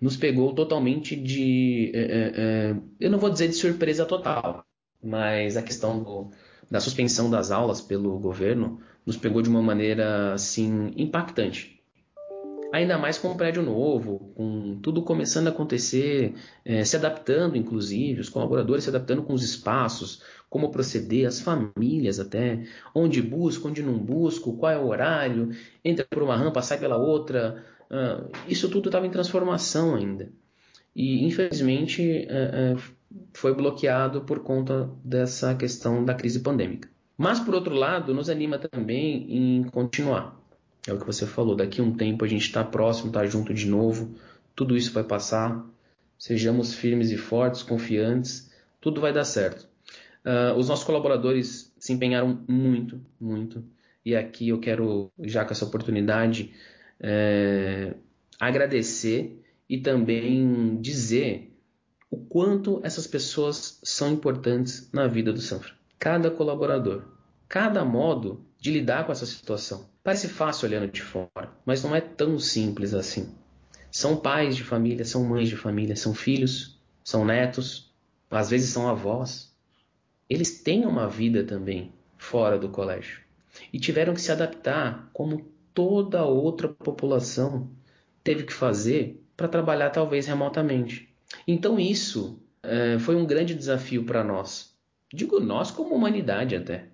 nos 0.00 0.16
pegou 0.16 0.54
totalmente 0.54 1.14
de. 1.16 1.92
É, 1.94 2.00
é, 2.00 2.72
é 2.72 2.76
eu 3.00 3.10
não 3.10 3.18
vou 3.18 3.30
dizer 3.30 3.48
de 3.48 3.54
surpresa 3.54 4.04
total, 4.06 4.64
mas 5.02 5.56
a 5.56 5.62
questão 5.62 6.02
do, 6.02 6.30
da 6.70 6.80
suspensão 6.80 7.30
das 7.30 7.50
aulas 7.50 7.80
pelo 7.80 8.18
governo 8.18 8.80
nos 9.06 9.16
pegou 9.16 9.42
de 9.42 9.48
uma 9.48 9.62
maneira 9.62 10.32
assim 10.34 10.92
impactante. 10.96 11.71
Ainda 12.72 12.96
mais 12.96 13.18
com 13.18 13.28
um 13.28 13.36
prédio 13.36 13.62
novo, 13.62 14.32
com 14.34 14.78
tudo 14.80 15.02
começando 15.02 15.48
a 15.48 15.50
acontecer, 15.50 16.34
é, 16.64 16.82
se 16.82 16.96
adaptando, 16.96 17.54
inclusive, 17.54 18.22
os 18.22 18.30
colaboradores 18.30 18.84
se 18.84 18.90
adaptando 18.90 19.22
com 19.22 19.34
os 19.34 19.44
espaços, 19.44 20.22
como 20.48 20.70
proceder, 20.70 21.26
as 21.28 21.38
famílias 21.38 22.18
até, 22.18 22.64
onde 22.94 23.20
busco, 23.20 23.68
onde 23.68 23.82
não 23.82 23.98
busco, 23.98 24.56
qual 24.56 24.72
é 24.72 24.78
o 24.78 24.86
horário, 24.86 25.50
entra 25.84 26.06
por 26.08 26.22
uma 26.22 26.34
rampa, 26.34 26.62
sai 26.62 26.78
pela 26.78 26.96
outra. 26.96 27.62
Uh, 27.90 28.30
isso 28.48 28.70
tudo 28.70 28.88
estava 28.88 29.06
em 29.06 29.10
transformação 29.10 29.94
ainda. 29.94 30.32
E, 30.96 31.26
infelizmente, 31.26 32.02
é, 32.02 32.26
é, 32.30 32.76
foi 33.34 33.54
bloqueado 33.54 34.22
por 34.22 34.40
conta 34.40 34.90
dessa 35.04 35.54
questão 35.54 36.02
da 36.02 36.14
crise 36.14 36.40
pandêmica. 36.40 36.88
Mas, 37.18 37.38
por 37.38 37.54
outro 37.54 37.74
lado, 37.74 38.14
nos 38.14 38.30
anima 38.30 38.58
também 38.58 39.26
em 39.28 39.62
continuar. 39.64 40.41
É 40.86 40.92
o 40.92 40.98
que 40.98 41.06
você 41.06 41.26
falou, 41.26 41.54
daqui 41.54 41.80
a 41.80 41.84
um 41.84 41.94
tempo 41.94 42.24
a 42.24 42.28
gente 42.28 42.42
está 42.42 42.64
próximo, 42.64 43.08
está 43.08 43.24
junto 43.26 43.54
de 43.54 43.66
novo, 43.66 44.14
tudo 44.54 44.76
isso 44.76 44.92
vai 44.92 45.04
passar. 45.04 45.64
Sejamos 46.18 46.74
firmes 46.74 47.10
e 47.10 47.16
fortes, 47.16 47.62
confiantes, 47.62 48.50
tudo 48.80 49.00
vai 49.00 49.12
dar 49.12 49.24
certo. 49.24 49.68
Uh, 50.24 50.56
os 50.56 50.68
nossos 50.68 50.84
colaboradores 50.84 51.72
se 51.78 51.92
empenharam 51.92 52.44
muito, 52.48 53.00
muito. 53.20 53.64
E 54.04 54.14
aqui 54.16 54.48
eu 54.48 54.58
quero, 54.58 55.10
já 55.20 55.44
com 55.44 55.52
essa 55.52 55.64
oportunidade, 55.64 56.52
é, 56.98 57.94
agradecer 58.38 59.40
e 59.68 59.78
também 59.78 60.80
dizer 60.80 61.56
o 62.10 62.16
quanto 62.16 62.80
essas 62.82 63.06
pessoas 63.06 63.78
são 63.82 64.12
importantes 64.12 64.90
na 64.92 65.06
vida 65.06 65.32
do 65.32 65.40
Sanfra 65.40 65.72
cada 66.02 66.32
colaborador, 66.32 67.04
cada 67.48 67.84
modo 67.84 68.44
de 68.58 68.72
lidar 68.72 69.06
com 69.06 69.12
essa 69.12 69.24
situação. 69.24 69.88
Parece 70.02 70.28
fácil 70.28 70.68
olhando 70.68 70.90
de 70.90 71.02
fora, 71.02 71.50
mas 71.64 71.82
não 71.82 71.94
é 71.94 72.00
tão 72.00 72.38
simples 72.38 72.92
assim. 72.92 73.34
São 73.90 74.16
pais 74.16 74.56
de 74.56 74.64
família, 74.64 75.04
são 75.04 75.24
mães 75.24 75.48
de 75.48 75.56
família, 75.56 75.94
são 75.94 76.14
filhos, 76.14 76.80
são 77.04 77.24
netos, 77.24 77.92
às 78.30 78.50
vezes 78.50 78.70
são 78.70 78.88
avós. 78.88 79.54
Eles 80.28 80.62
têm 80.62 80.86
uma 80.86 81.08
vida 81.08 81.44
também 81.44 81.92
fora 82.16 82.58
do 82.58 82.68
colégio 82.68 83.20
e 83.72 83.78
tiveram 83.78 84.14
que 84.14 84.20
se 84.20 84.32
adaptar 84.32 85.10
como 85.12 85.46
toda 85.74 86.24
outra 86.24 86.68
população 86.68 87.70
teve 88.24 88.44
que 88.44 88.52
fazer 88.52 89.22
para 89.36 89.48
trabalhar 89.48 89.90
talvez 89.90 90.26
remotamente. 90.26 91.14
Então 91.46 91.78
isso 91.78 92.42
é, 92.62 92.98
foi 92.98 93.14
um 93.14 93.26
grande 93.26 93.54
desafio 93.54 94.04
para 94.04 94.24
nós, 94.24 94.72
Digo 95.12 95.38
nós 95.40 95.70
como 95.70 95.94
humanidade 95.94 96.56
até, 96.56 96.86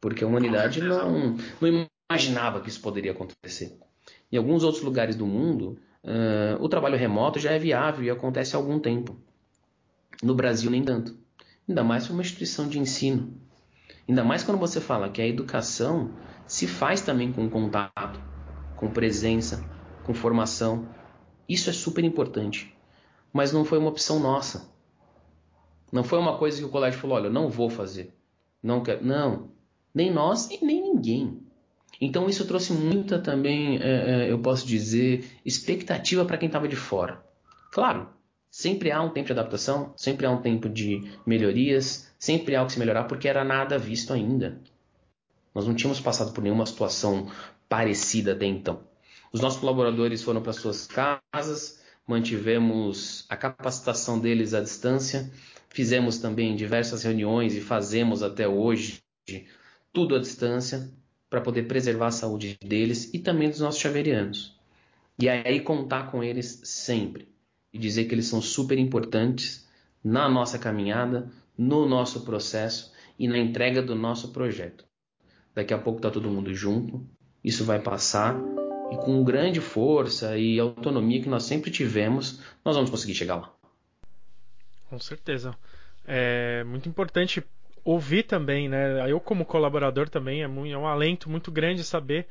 porque 0.00 0.24
a 0.24 0.26
humanidade 0.26 0.80
não, 0.80 1.36
não 1.60 1.86
imaginava 2.10 2.60
que 2.60 2.68
isso 2.68 2.80
poderia 2.80 3.12
acontecer. 3.12 3.78
Em 4.30 4.36
alguns 4.36 4.62
outros 4.62 4.82
lugares 4.82 5.16
do 5.16 5.26
mundo, 5.26 5.78
uh, 6.04 6.62
o 6.62 6.68
trabalho 6.68 6.96
remoto 6.96 7.38
já 7.38 7.52
é 7.52 7.58
viável 7.58 8.04
e 8.04 8.10
acontece 8.10 8.54
há 8.54 8.58
algum 8.58 8.78
tempo. 8.78 9.16
No 10.22 10.34
Brasil, 10.34 10.70
nem 10.70 10.82
tanto. 10.82 11.16
Ainda 11.68 11.82
mais 11.82 12.04
para 12.04 12.12
uma 12.14 12.22
instituição 12.22 12.68
de 12.68 12.78
ensino. 12.78 13.34
Ainda 14.08 14.22
mais 14.22 14.44
quando 14.44 14.58
você 14.58 14.80
fala 14.80 15.10
que 15.10 15.20
a 15.20 15.26
educação 15.26 16.12
se 16.46 16.66
faz 16.66 17.00
também 17.00 17.32
com 17.32 17.50
contato, 17.50 18.20
com 18.76 18.88
presença, 18.88 19.64
com 20.04 20.14
formação. 20.14 20.88
Isso 21.48 21.68
é 21.68 21.72
super 21.72 22.04
importante. 22.04 22.72
Mas 23.32 23.52
não 23.52 23.64
foi 23.64 23.78
uma 23.78 23.88
opção 23.88 24.20
nossa. 24.20 24.70
Não 25.92 26.04
foi 26.04 26.18
uma 26.18 26.38
coisa 26.38 26.58
que 26.58 26.64
o 26.64 26.68
colégio 26.68 27.00
falou: 27.00 27.16
olha, 27.16 27.30
não 27.30 27.48
vou 27.48 27.68
fazer. 27.68 28.14
Não 28.62 28.82
quero. 28.82 29.04
Não. 29.04 29.50
Nem 29.92 30.12
nós 30.12 30.48
e 30.50 30.64
nem 30.64 30.82
ninguém. 30.82 31.45
Então 32.00 32.28
isso 32.28 32.46
trouxe 32.46 32.72
muita 32.72 33.18
também, 33.18 33.78
é, 33.78 34.26
é, 34.26 34.30
eu 34.30 34.38
posso 34.38 34.66
dizer, 34.66 35.24
expectativa 35.44 36.24
para 36.24 36.36
quem 36.36 36.46
estava 36.46 36.68
de 36.68 36.76
fora. 36.76 37.24
Claro, 37.72 38.08
sempre 38.50 38.90
há 38.90 39.00
um 39.00 39.10
tempo 39.10 39.26
de 39.26 39.32
adaptação, 39.32 39.94
sempre 39.96 40.26
há 40.26 40.30
um 40.30 40.42
tempo 40.42 40.68
de 40.68 41.10
melhorias, 41.26 42.12
sempre 42.18 42.54
há 42.54 42.62
o 42.62 42.66
que 42.66 42.72
se 42.72 42.78
melhorar, 42.78 43.04
porque 43.04 43.28
era 43.28 43.44
nada 43.44 43.78
visto 43.78 44.12
ainda. 44.12 44.60
Nós 45.54 45.66
não 45.66 45.74
tínhamos 45.74 46.00
passado 46.00 46.32
por 46.32 46.42
nenhuma 46.42 46.66
situação 46.66 47.30
parecida 47.68 48.32
até 48.32 48.44
então. 48.44 48.80
Os 49.32 49.40
nossos 49.40 49.58
colaboradores 49.58 50.22
foram 50.22 50.42
para 50.42 50.52
suas 50.52 50.86
casas, 50.86 51.82
mantivemos 52.06 53.24
a 53.28 53.36
capacitação 53.36 54.18
deles 54.18 54.52
à 54.52 54.60
distância, 54.60 55.30
Fizemos 55.76 56.16
também 56.16 56.56
diversas 56.56 57.02
reuniões 57.02 57.54
e 57.54 57.60
fazemos 57.60 58.22
até 58.22 58.48
hoje 58.48 59.02
tudo 59.92 60.16
à 60.16 60.18
distância 60.18 60.90
para 61.36 61.42
poder 61.42 61.64
preservar 61.64 62.06
a 62.06 62.10
saúde 62.10 62.56
deles 62.64 63.12
e 63.12 63.18
também 63.18 63.50
dos 63.50 63.60
nossos 63.60 63.78
chaverianos. 63.78 64.58
E 65.18 65.28
aí 65.28 65.60
contar 65.60 66.10
com 66.10 66.24
eles 66.24 66.62
sempre. 66.64 67.28
e 67.74 67.78
dizer 67.78 68.06
que 68.06 68.14
eles 68.14 68.26
são 68.26 68.40
super 68.40 68.78
importantes 68.78 69.68
na 70.02 70.30
nossa 70.30 70.58
caminhada, 70.58 71.30
no 71.58 71.86
nosso 71.86 72.24
processo 72.24 72.90
e 73.18 73.28
na 73.28 73.36
entrega 73.36 73.82
do 73.82 73.94
nosso 73.94 74.32
projeto. 74.32 74.86
Daqui 75.54 75.74
a 75.74 75.78
pouco 75.78 75.98
está 75.98 76.10
todo 76.10 76.30
mundo 76.30 76.54
junto, 76.54 77.06
isso 77.44 77.66
vai 77.66 77.82
passar 77.82 78.34
e 78.90 78.96
com 78.96 79.22
grande 79.22 79.60
força 79.60 80.38
e 80.38 80.58
autonomia 80.58 81.20
que 81.20 81.28
nós 81.28 81.42
sempre 81.42 81.70
tivemos, 81.70 82.40
nós 82.64 82.76
vamos 82.76 82.88
conseguir 82.88 83.14
chegar 83.14 83.36
lá. 83.36 83.54
Com 84.88 84.98
certeza. 84.98 85.54
É 86.06 86.64
muito 86.64 86.88
importante 86.88 87.44
ouvir 87.86 88.24
também, 88.24 88.68
né? 88.68 89.08
Eu 89.08 89.20
como 89.20 89.44
colaborador 89.44 90.08
também 90.08 90.42
é, 90.42 90.44
é 90.44 90.78
um 90.78 90.86
alento 90.88 91.30
muito 91.30 91.52
grande 91.52 91.84
saber, 91.84 92.26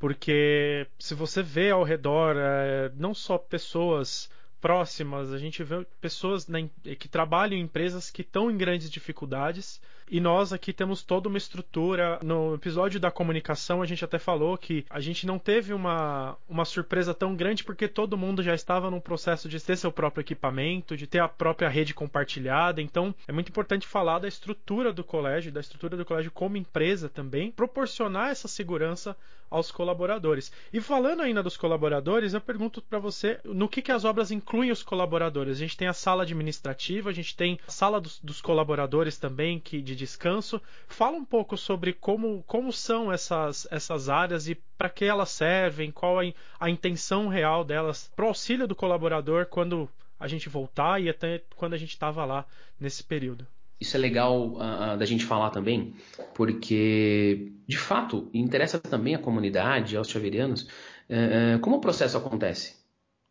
porque 0.00 0.84
se 0.98 1.14
você 1.14 1.44
vê 1.44 1.70
ao 1.70 1.84
redor 1.84 2.34
é, 2.36 2.90
não 2.96 3.14
só 3.14 3.38
pessoas 3.38 4.28
próximas, 4.60 5.32
a 5.32 5.38
gente 5.38 5.62
vê 5.62 5.86
pessoas 6.00 6.48
né, 6.48 6.68
que 6.98 7.08
trabalham 7.08 7.56
em 7.56 7.62
empresas 7.62 8.10
que 8.10 8.22
estão 8.22 8.50
em 8.50 8.56
grandes 8.56 8.90
dificuldades 8.90 9.80
e 10.10 10.20
nós 10.20 10.52
aqui 10.52 10.72
temos 10.72 11.02
toda 11.02 11.28
uma 11.28 11.38
estrutura. 11.38 12.18
No 12.22 12.54
episódio 12.54 13.00
da 13.00 13.10
comunicação, 13.10 13.82
a 13.82 13.86
gente 13.86 14.04
até 14.04 14.18
falou 14.18 14.56
que 14.56 14.84
a 14.88 15.00
gente 15.00 15.26
não 15.26 15.38
teve 15.38 15.72
uma, 15.72 16.36
uma 16.48 16.64
surpresa 16.64 17.12
tão 17.12 17.34
grande 17.34 17.64
porque 17.64 17.88
todo 17.88 18.16
mundo 18.16 18.42
já 18.42 18.54
estava 18.54 18.90
num 18.90 19.00
processo 19.00 19.48
de 19.48 19.62
ter 19.62 19.76
seu 19.76 19.90
próprio 19.90 20.22
equipamento, 20.22 20.96
de 20.96 21.06
ter 21.06 21.18
a 21.18 21.28
própria 21.28 21.68
rede 21.68 21.94
compartilhada. 21.94 22.80
Então, 22.80 23.14
é 23.26 23.32
muito 23.32 23.48
importante 23.48 23.86
falar 23.86 24.18
da 24.18 24.28
estrutura 24.28 24.92
do 24.92 25.04
colégio, 25.04 25.52
da 25.52 25.60
estrutura 25.60 25.96
do 25.96 26.04
colégio 26.04 26.30
como 26.30 26.56
empresa 26.56 27.08
também, 27.08 27.50
proporcionar 27.50 28.30
essa 28.30 28.48
segurança 28.48 29.16
aos 29.50 29.70
colaboradores. 29.70 30.52
E 30.72 30.80
falando 30.80 31.22
ainda 31.22 31.42
dos 31.42 31.56
colaboradores, 31.56 32.34
eu 32.34 32.40
pergunto 32.40 32.82
para 32.82 32.98
você 32.98 33.38
no 33.44 33.68
que, 33.68 33.82
que 33.82 33.92
as 33.92 34.04
obras 34.04 34.30
incluem 34.30 34.70
os 34.70 34.82
colaboradores. 34.82 35.56
A 35.56 35.60
gente 35.60 35.76
tem 35.76 35.88
a 35.88 35.92
sala 35.92 36.24
administrativa, 36.24 37.10
a 37.10 37.12
gente 37.12 37.36
tem 37.36 37.58
a 37.66 37.70
sala 37.70 38.00
dos, 38.00 38.18
dos 38.20 38.40
colaboradores 38.40 39.16
também, 39.16 39.58
que 39.58 39.80
de 39.80 39.95
descanso. 39.96 40.60
Fala 40.86 41.16
um 41.16 41.24
pouco 41.24 41.56
sobre 41.56 41.92
como, 41.92 42.44
como 42.46 42.72
são 42.72 43.12
essas, 43.12 43.66
essas 43.70 44.08
áreas 44.08 44.48
e 44.48 44.54
para 44.78 44.88
que 44.88 45.04
elas 45.04 45.30
servem, 45.30 45.90
qual 45.90 46.20
a, 46.20 46.22
a 46.60 46.70
intenção 46.70 47.28
real 47.28 47.64
delas 47.64 48.10
para 48.14 48.24
o 48.24 48.28
auxílio 48.28 48.68
do 48.68 48.76
colaborador 48.76 49.46
quando 49.46 49.88
a 50.18 50.28
gente 50.28 50.48
voltar 50.48 51.00
e 51.00 51.08
até 51.08 51.42
quando 51.56 51.74
a 51.74 51.78
gente 51.78 51.90
estava 51.90 52.24
lá 52.24 52.46
nesse 52.78 53.02
período. 53.02 53.46
Isso 53.78 53.96
é 53.96 54.00
legal 54.00 54.54
uh, 54.54 54.96
da 54.96 55.04
gente 55.04 55.24
falar 55.24 55.50
também, 55.50 55.94
porque 56.34 57.52
de 57.66 57.76
fato 57.76 58.30
interessa 58.32 58.78
também 58.78 59.14
à 59.14 59.18
comunidade, 59.18 59.96
aos 59.96 60.08
chaverianos, 60.08 60.62
uh, 60.62 61.56
uh, 61.56 61.58
como 61.60 61.76
o 61.76 61.80
processo 61.80 62.16
acontece. 62.16 62.74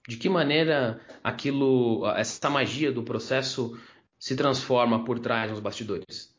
De 0.08 0.18
que 0.18 0.30
maneira 0.30 1.02
aquilo, 1.24 2.06
essa 2.16 2.48
magia 2.48 2.92
do 2.92 3.02
processo 3.02 3.76
se 4.20 4.36
transforma 4.36 5.04
por 5.04 5.18
trás 5.18 5.50
nos 5.50 5.60
bastidores. 5.60 6.35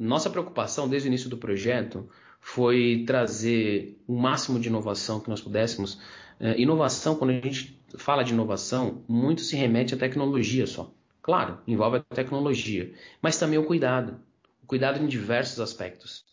Nossa 0.00 0.30
preocupação 0.30 0.88
desde 0.88 1.06
o 1.06 1.10
início 1.10 1.28
do 1.28 1.36
projeto 1.36 2.08
foi 2.40 3.04
trazer 3.06 4.00
o 4.08 4.16
máximo 4.16 4.58
de 4.58 4.68
inovação 4.68 5.20
que 5.20 5.28
nós 5.28 5.42
pudéssemos. 5.42 6.00
É, 6.40 6.58
inovação, 6.58 7.16
quando 7.16 7.32
a 7.32 7.34
gente 7.34 7.78
fala 7.98 8.22
de 8.22 8.32
inovação, 8.32 9.04
muito 9.06 9.42
se 9.42 9.54
remete 9.56 9.94
à 9.94 9.98
tecnologia 9.98 10.66
só. 10.66 10.90
Claro, 11.20 11.58
envolve 11.66 11.98
a 11.98 12.14
tecnologia, 12.14 12.94
mas 13.20 13.38
também 13.38 13.58
o 13.58 13.64
cuidado. 13.66 14.18
O 14.62 14.66
cuidado 14.66 14.98
em 14.98 15.06
diversos 15.06 15.60
aspectos. 15.60 16.24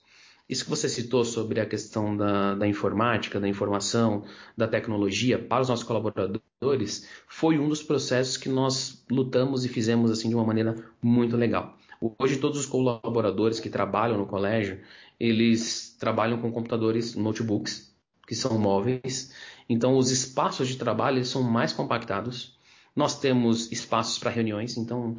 Isso 0.47 0.63
que 0.63 0.69
você 0.69 0.87
citou 0.87 1.25
sobre 1.25 1.59
a 1.59 1.65
questão 1.65 2.15
da, 2.15 2.55
da, 2.55 2.65
informática, 2.65 3.37
da 3.37 3.49
informação, 3.49 4.23
da 4.55 4.65
tecnologia 4.65 5.37
para 5.37 5.61
os 5.61 5.67
nossos 5.67 5.83
colaboradores 5.83 7.05
foi 7.27 7.59
um 7.59 7.67
dos 7.67 7.83
processos 7.83 8.37
que 8.37 8.47
nós 8.47 9.03
lutamos 9.11 9.65
e 9.65 9.67
fizemos 9.67 10.09
assim 10.09 10.29
de 10.29 10.35
uma 10.35 10.45
maneira 10.45 10.73
muito 11.01 11.35
legal. 11.35 11.76
Hoje 12.19 12.37
todos 12.37 12.59
os 12.59 12.65
colaboradores 12.65 13.59
que 13.59 13.69
trabalham 13.69 14.17
no 14.17 14.27
colégio, 14.27 14.79
eles 15.19 15.95
trabalham 15.99 16.39
com 16.39 16.51
computadores, 16.51 17.15
notebooks, 17.15 17.95
que 18.27 18.35
são 18.35 18.59
móveis. 18.59 19.33
Então 19.67 19.97
os 19.97 20.11
espaços 20.11 20.67
de 20.67 20.77
trabalho 20.77 21.23
são 21.25 21.41
mais 21.41 21.73
compactados. 21.73 22.57
Nós 22.95 23.19
temos 23.19 23.71
espaços 23.71 24.19
para 24.19 24.31
reuniões, 24.31 24.77
então 24.77 25.17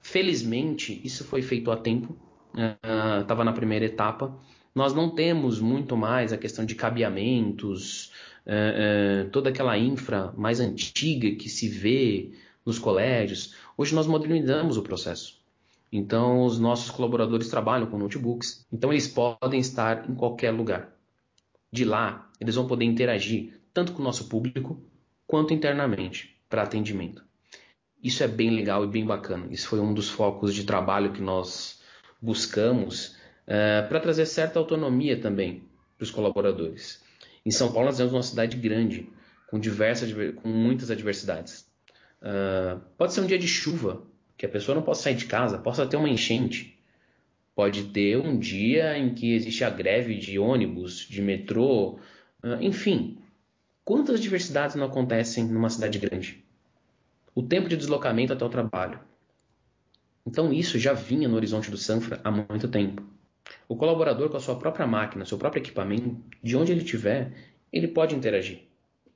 felizmente 0.00 1.00
isso 1.04 1.24
foi 1.24 1.42
feito 1.42 1.70
a 1.70 1.76
tempo. 1.76 2.16
Estava 3.20 3.42
uh, 3.42 3.44
na 3.44 3.52
primeira 3.52 3.84
etapa. 3.84 4.36
Nós 4.74 4.92
não 4.92 5.14
temos 5.14 5.58
muito 5.58 5.96
mais 5.96 6.32
a 6.32 6.38
questão 6.38 6.64
de 6.64 6.74
cabeamentos, 6.74 8.12
uh, 8.46 9.26
uh, 9.26 9.30
toda 9.30 9.50
aquela 9.50 9.76
infra 9.76 10.32
mais 10.36 10.60
antiga 10.60 11.34
que 11.34 11.48
se 11.48 11.68
vê 11.68 12.32
nos 12.64 12.78
colégios. 12.78 13.54
Hoje 13.76 13.94
nós 13.94 14.06
modernizamos 14.06 14.76
o 14.76 14.82
processo. 14.82 15.35
Então, 15.90 16.44
os 16.44 16.58
nossos 16.58 16.90
colaboradores 16.90 17.48
trabalham 17.48 17.86
com 17.86 17.98
notebooks, 17.98 18.66
então 18.72 18.92
eles 18.92 19.06
podem 19.06 19.60
estar 19.60 20.08
em 20.10 20.14
qualquer 20.14 20.50
lugar. 20.50 20.92
De 21.72 21.84
lá, 21.84 22.30
eles 22.40 22.54
vão 22.54 22.66
poder 22.66 22.84
interagir 22.84 23.60
tanto 23.72 23.92
com 23.92 24.00
o 24.00 24.04
nosso 24.04 24.28
público 24.28 24.82
quanto 25.26 25.54
internamente 25.54 26.36
para 26.48 26.62
atendimento. 26.62 27.24
Isso 28.02 28.22
é 28.22 28.28
bem 28.28 28.50
legal 28.50 28.84
e 28.84 28.88
bem 28.88 29.04
bacana. 29.04 29.46
Isso 29.50 29.68
foi 29.68 29.80
um 29.80 29.92
dos 29.92 30.08
focos 30.08 30.54
de 30.54 30.64
trabalho 30.64 31.12
que 31.12 31.20
nós 31.20 31.80
buscamos 32.20 33.16
uh, 33.46 33.88
para 33.88 34.00
trazer 34.00 34.26
certa 34.26 34.58
autonomia 34.58 35.20
também 35.20 35.64
para 35.96 36.04
os 36.04 36.10
colaboradores. 36.10 37.02
Em 37.44 37.50
São 37.50 37.72
Paulo, 37.72 37.86
nós 37.86 37.96
temos 37.96 38.12
uma 38.12 38.22
cidade 38.22 38.56
grande, 38.56 39.08
com, 39.48 39.58
diversas, 39.58 40.12
com 40.34 40.48
muitas 40.48 40.90
adversidades. 40.90 41.66
Uh, 42.20 42.80
pode 42.96 43.12
ser 43.12 43.20
um 43.20 43.26
dia 43.26 43.38
de 43.38 43.48
chuva, 43.48 44.02
que 44.36 44.46
a 44.46 44.48
pessoa 44.48 44.74
não 44.74 44.82
possa 44.82 45.04
sair 45.04 45.14
de 45.14 45.26
casa, 45.26 45.58
possa 45.58 45.86
ter 45.86 45.96
uma 45.96 46.08
enchente. 46.08 46.78
Pode 47.54 47.84
ter 47.84 48.18
um 48.18 48.38
dia 48.38 48.98
em 48.98 49.14
que 49.14 49.34
existe 49.34 49.64
a 49.64 49.70
greve 49.70 50.16
de 50.18 50.38
ônibus, 50.38 51.06
de 51.08 51.22
metrô, 51.22 51.98
ah, 52.42 52.58
enfim. 52.60 53.18
Quantas 53.84 54.20
diversidades 54.20 54.76
não 54.76 54.86
acontecem 54.86 55.44
numa 55.44 55.70
cidade 55.70 55.98
grande? 55.98 56.44
O 57.34 57.42
tempo 57.42 57.68
de 57.68 57.76
deslocamento 57.76 58.32
até 58.32 58.44
o 58.44 58.48
trabalho. 58.48 59.00
Então 60.26 60.52
isso 60.52 60.78
já 60.78 60.92
vinha 60.92 61.28
no 61.28 61.36
horizonte 61.36 61.70
do 61.70 61.76
Sanfra 61.76 62.20
há 62.22 62.30
muito 62.30 62.68
tempo. 62.68 63.02
O 63.68 63.76
colaborador 63.76 64.28
com 64.28 64.36
a 64.36 64.40
sua 64.40 64.56
própria 64.58 64.86
máquina, 64.86 65.24
seu 65.24 65.38
próprio 65.38 65.60
equipamento, 65.60 66.16
de 66.42 66.56
onde 66.56 66.72
ele 66.72 66.82
estiver, 66.82 67.32
ele 67.72 67.88
pode 67.88 68.14
interagir. 68.14 68.62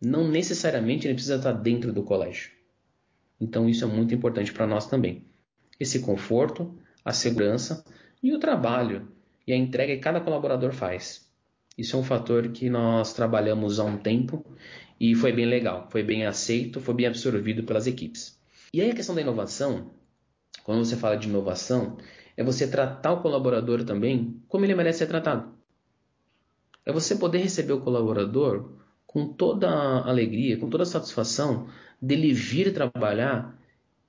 Não 0.00 0.28
necessariamente 0.28 1.06
ele 1.06 1.14
precisa 1.14 1.36
estar 1.36 1.52
dentro 1.52 1.92
do 1.92 2.02
colégio. 2.02 2.50
Então 3.40 3.68
isso 3.68 3.84
é 3.84 3.86
muito 3.86 4.14
importante 4.14 4.52
para 4.52 4.66
nós 4.66 4.86
também. 4.86 5.24
Esse 5.78 6.00
conforto, 6.00 6.78
a 7.04 7.12
segurança 7.12 7.84
e 8.22 8.34
o 8.34 8.38
trabalho 8.38 9.08
e 9.46 9.52
a 9.52 9.56
entrega 9.56 9.94
que 9.94 10.02
cada 10.02 10.20
colaborador 10.20 10.72
faz. 10.72 11.28
Isso 11.78 11.96
é 11.96 11.98
um 11.98 12.04
fator 12.04 12.48
que 12.48 12.68
nós 12.68 13.14
trabalhamos 13.14 13.80
há 13.80 13.84
um 13.84 13.96
tempo 13.96 14.44
e 15.00 15.14
foi 15.14 15.32
bem 15.32 15.46
legal, 15.46 15.88
foi 15.90 16.02
bem 16.02 16.26
aceito, 16.26 16.80
foi 16.80 16.92
bem 16.92 17.06
absorvido 17.06 17.62
pelas 17.62 17.86
equipes. 17.86 18.38
E 18.72 18.82
aí 18.82 18.90
a 18.90 18.94
questão 18.94 19.14
da 19.14 19.22
inovação, 19.22 19.90
quando 20.62 20.84
você 20.84 20.96
fala 20.96 21.16
de 21.16 21.26
inovação, 21.26 21.96
é 22.36 22.44
você 22.44 22.68
tratar 22.68 23.12
o 23.12 23.22
colaborador 23.22 23.84
também 23.84 24.42
como 24.46 24.64
ele 24.64 24.74
merece 24.74 24.98
ser 24.98 25.06
tratado. 25.06 25.54
É 26.84 26.92
você 26.92 27.16
poder 27.16 27.38
receber 27.38 27.72
o 27.72 27.80
colaborador 27.80 28.72
com 29.06 29.32
toda 29.32 29.68
a 29.68 30.08
alegria, 30.08 30.58
com 30.58 30.68
toda 30.68 30.82
a 30.82 30.86
satisfação 30.86 31.68
dele 32.00 32.32
vir 32.32 32.72
trabalhar 32.72 33.58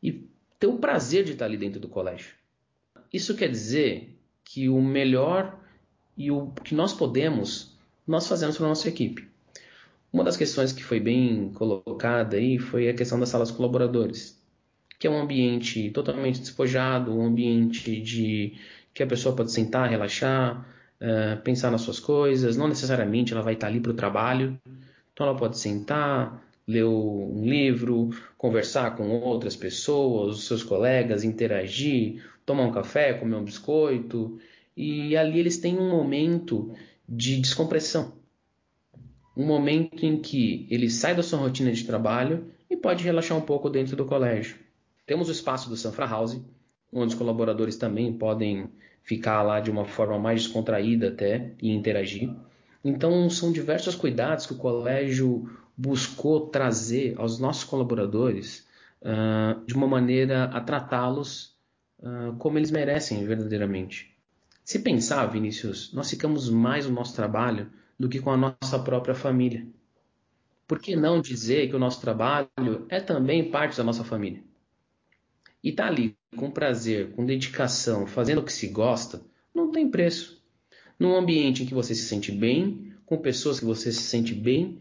e 0.02 0.28
ter 0.60 0.68
o 0.68 0.78
prazer 0.78 1.24
de 1.24 1.34
estar 1.34 1.46
ali 1.46 1.58
dentro 1.58 1.80
do 1.80 1.88
colégio. 1.88 2.34
Isso 3.12 3.36
quer 3.36 3.50
dizer 3.50 4.18
que 4.44 4.70
o 4.70 4.82
melhor 4.82 5.60
e 6.18 6.32
o 6.32 6.52
que 6.64 6.76
nós 6.76 6.94
podemos, 6.94 7.76
nós 8.08 8.28
fazemos 8.28 8.58
para 8.58 8.66
a 8.66 8.70
nossa 8.70 8.88
equipe. 8.88 9.28
Uma 10.12 10.24
das 10.24 10.36
questões 10.36 10.74
que 10.74 10.84
foi 10.84 11.00
bem 11.00 11.52
colocada 11.54 12.38
aí 12.38 12.60
foi 12.60 12.90
a 12.90 12.94
questão 12.94 13.20
das 13.20 13.30
salas 13.30 13.50
colaboradores, 13.50 14.40
que 15.00 15.08
é 15.08 15.10
um 15.10 15.22
ambiente 15.22 15.90
totalmente 15.92 16.40
despojado, 16.40 17.16
um 17.18 17.26
ambiente 17.26 18.00
de 18.02 18.54
que 18.94 19.02
a 19.02 19.08
pessoa 19.08 19.36
pode 19.36 19.52
sentar, 19.52 19.90
relaxar, 19.90 20.68
uh, 21.00 21.42
pensar 21.42 21.72
nas 21.72 21.82
suas 21.82 22.00
coisas. 22.00 22.58
Não 22.58 22.68
necessariamente 22.68 23.34
ela 23.34 23.42
vai 23.42 23.54
estar 23.54 23.68
ali 23.68 23.80
para 23.80 23.92
o 23.92 23.96
trabalho, 23.96 24.60
então 25.14 25.26
ela 25.26 25.36
pode 25.36 25.58
sentar, 25.58 26.44
ler 26.68 26.86
um 26.86 27.44
livro, 27.44 28.10
conversar 28.38 28.96
com 28.96 29.10
outras 29.10 29.56
pessoas, 29.56 30.38
os 30.38 30.48
seus 30.48 30.64
colegas, 30.64 31.24
interagir, 31.24 32.24
tomar 32.46 32.64
um 32.64 32.72
café, 32.72 33.14
comer 33.14 33.36
um 33.36 33.44
biscoito. 33.44 34.40
E 34.76 35.16
ali 35.18 35.40
eles 35.40 35.58
têm 35.58 35.78
um 35.78 35.90
momento 35.90 36.74
de 37.08 37.40
descompressão. 37.40 38.14
Um 39.36 39.46
momento 39.46 40.06
em 40.06 40.18
que 40.18 40.68
ele 40.70 40.90
sai 40.90 41.16
da 41.16 41.24
sua 41.24 41.40
rotina 41.40 41.72
de 41.72 41.84
trabalho 41.84 42.52
e 42.70 42.76
pode 42.76 43.04
relaxar 43.04 43.38
um 43.38 43.42
pouco 43.42 43.70
dentro 43.70 43.96
do 43.96 44.06
colégio. 44.06 44.58
Temos 45.06 45.30
o 45.30 45.32
espaço 45.32 45.70
do 45.70 45.76
Sanfra 45.76 46.06
House, 46.06 46.40
onde 46.92 47.14
os 47.14 47.20
colaboradores 47.20 47.78
também 47.78 48.14
podem 48.14 48.70
ficar 49.04 49.42
lá 49.42 49.60
de 49.60 49.72
uma 49.72 49.86
forma 49.86 50.20
mais 50.20 50.44
descontraída 50.44 51.10
até 51.10 51.52
e 51.62 51.72
interagir. 51.72 52.30
Então 52.84 53.30
são 53.30 53.52
diversos 53.52 53.96
cuidados 53.96 54.46
que 54.46 54.54
o 54.54 54.58
colégio 54.58 55.50
buscou 55.82 56.48
trazer 56.48 57.16
aos 57.18 57.40
nossos 57.40 57.64
colaboradores 57.64 58.68
uh, 59.02 59.66
de 59.66 59.74
uma 59.74 59.88
maneira 59.88 60.44
a 60.44 60.62
tratá-los 60.62 61.58
uh, 61.98 62.36
como 62.38 62.60
eles 62.60 62.70
merecem 62.70 63.26
verdadeiramente. 63.26 64.16
Se 64.64 64.78
pensar, 64.78 65.26
Vinícius, 65.26 65.92
nós 65.92 66.08
ficamos 66.08 66.52
mais 66.52 66.86
no 66.86 66.94
nosso 66.94 67.16
trabalho 67.16 67.72
do 68.00 68.08
que 68.08 68.20
com 68.20 68.30
a 68.30 68.38
nossa 68.38 68.78
própria 68.78 69.16
família. 69.16 69.66
Por 70.68 70.78
que 70.78 70.96
não 70.96 71.20
dizer 71.20 71.68
que 71.68 71.76
o 71.76 71.80
nosso 71.80 72.00
trabalho 72.00 72.86
é 72.88 73.00
também 73.00 73.50
parte 73.50 73.76
da 73.76 73.84
nossa 73.84 74.04
família? 74.04 74.44
E 75.64 75.70
estar 75.70 75.86
tá 75.86 75.90
ali 75.90 76.16
com 76.38 76.52
prazer, 76.52 77.12
com 77.14 77.26
dedicação, 77.26 78.06
fazendo 78.06 78.38
o 78.38 78.44
que 78.44 78.54
se 78.54 78.68
gosta, 78.68 79.20
não 79.54 79.72
tem 79.72 79.90
preço. 79.90 80.40
Num 81.00 81.16
ambiente 81.16 81.64
em 81.64 81.66
que 81.66 81.74
você 81.74 81.96
se 81.96 82.04
sente 82.04 82.32
bem, 82.32 82.94
com 83.04 83.18
pessoas 83.18 83.60
que 83.60 83.66
você 83.66 83.92
se 83.92 84.04
sente 84.04 84.36
bem, 84.36 84.81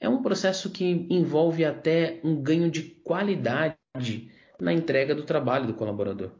é 0.00 0.08
um 0.08 0.22
processo 0.22 0.70
que 0.70 1.06
envolve 1.10 1.64
até 1.64 2.18
um 2.24 2.34
ganho 2.34 2.70
de 2.70 2.82
qualidade 2.82 3.76
na 4.58 4.72
entrega 4.72 5.14
do 5.14 5.24
trabalho 5.24 5.66
do 5.66 5.74
colaborador. 5.74 6.30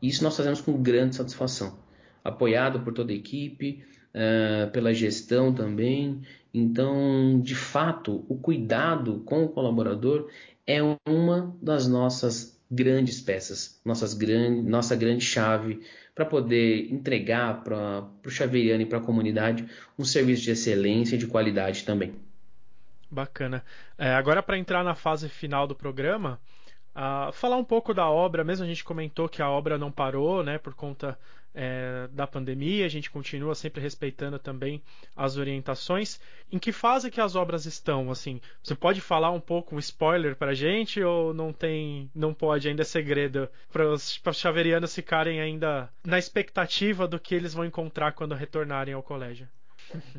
Isso 0.00 0.22
nós 0.22 0.36
fazemos 0.36 0.60
com 0.60 0.80
grande 0.80 1.16
satisfação, 1.16 1.78
apoiado 2.22 2.80
por 2.80 2.92
toda 2.92 3.12
a 3.12 3.16
equipe, 3.16 3.84
uh, 4.14 4.70
pela 4.70 4.94
gestão 4.94 5.52
também. 5.52 6.22
Então, 6.52 7.40
de 7.40 7.54
fato, 7.54 8.24
o 8.28 8.36
cuidado 8.36 9.22
com 9.24 9.44
o 9.44 9.48
colaborador 9.48 10.28
é 10.66 10.78
uma 11.08 11.56
das 11.60 11.88
nossas 11.88 12.54
grandes 12.70 13.20
peças, 13.20 13.80
nossas 13.84 14.14
grande, 14.14 14.62
nossa 14.62 14.96
grande 14.96 15.24
chave 15.24 15.80
para 16.14 16.24
poder 16.24 16.92
entregar 16.92 17.62
para 17.64 18.08
o 18.24 18.30
Xaveriano 18.30 18.82
e 18.82 18.86
para 18.86 18.98
a 18.98 19.02
comunidade 19.02 19.66
um 19.98 20.04
serviço 20.04 20.42
de 20.42 20.52
excelência 20.52 21.16
e 21.16 21.18
de 21.18 21.26
qualidade 21.26 21.84
também. 21.84 22.23
Bacana. 23.14 23.64
É, 23.96 24.12
agora, 24.12 24.42
para 24.42 24.58
entrar 24.58 24.84
na 24.84 24.94
fase 24.94 25.28
final 25.28 25.66
do 25.66 25.74
programa, 25.74 26.40
uh, 26.94 27.32
falar 27.32 27.56
um 27.56 27.64
pouco 27.64 27.94
da 27.94 28.08
obra, 28.08 28.44
mesmo 28.44 28.64
a 28.64 28.68
gente 28.68 28.84
comentou 28.84 29.28
que 29.28 29.40
a 29.40 29.48
obra 29.48 29.78
não 29.78 29.90
parou, 29.90 30.42
né, 30.42 30.58
por 30.58 30.74
conta 30.74 31.18
é, 31.54 32.08
da 32.10 32.26
pandemia, 32.26 32.84
a 32.84 32.88
gente 32.88 33.10
continua 33.10 33.54
sempre 33.54 33.80
respeitando 33.80 34.38
também 34.38 34.82
as 35.14 35.36
orientações. 35.36 36.20
Em 36.50 36.58
que 36.58 36.72
fase 36.72 37.10
que 37.10 37.20
as 37.20 37.36
obras 37.36 37.64
estão? 37.64 38.10
Assim, 38.10 38.40
você 38.62 38.74
pode 38.74 39.00
falar 39.00 39.30
um 39.30 39.40
pouco 39.40 39.76
um 39.76 39.78
spoiler 39.78 40.34
para 40.34 40.50
a 40.50 40.54
gente 40.54 41.00
ou 41.02 41.32
não 41.32 41.52
tem, 41.52 42.10
não 42.14 42.34
pode 42.34 42.68
ainda 42.68 42.82
é 42.82 42.84
segredo 42.84 43.48
para 43.72 43.88
os 43.88 44.20
chaverianos 44.32 44.94
ficarem 44.94 45.40
ainda 45.40 45.88
na 46.04 46.18
expectativa 46.18 47.06
do 47.06 47.20
que 47.20 47.34
eles 47.34 47.54
vão 47.54 47.64
encontrar 47.64 48.12
quando 48.12 48.34
retornarem 48.34 48.92
ao 48.92 49.02
colégio? 49.02 49.48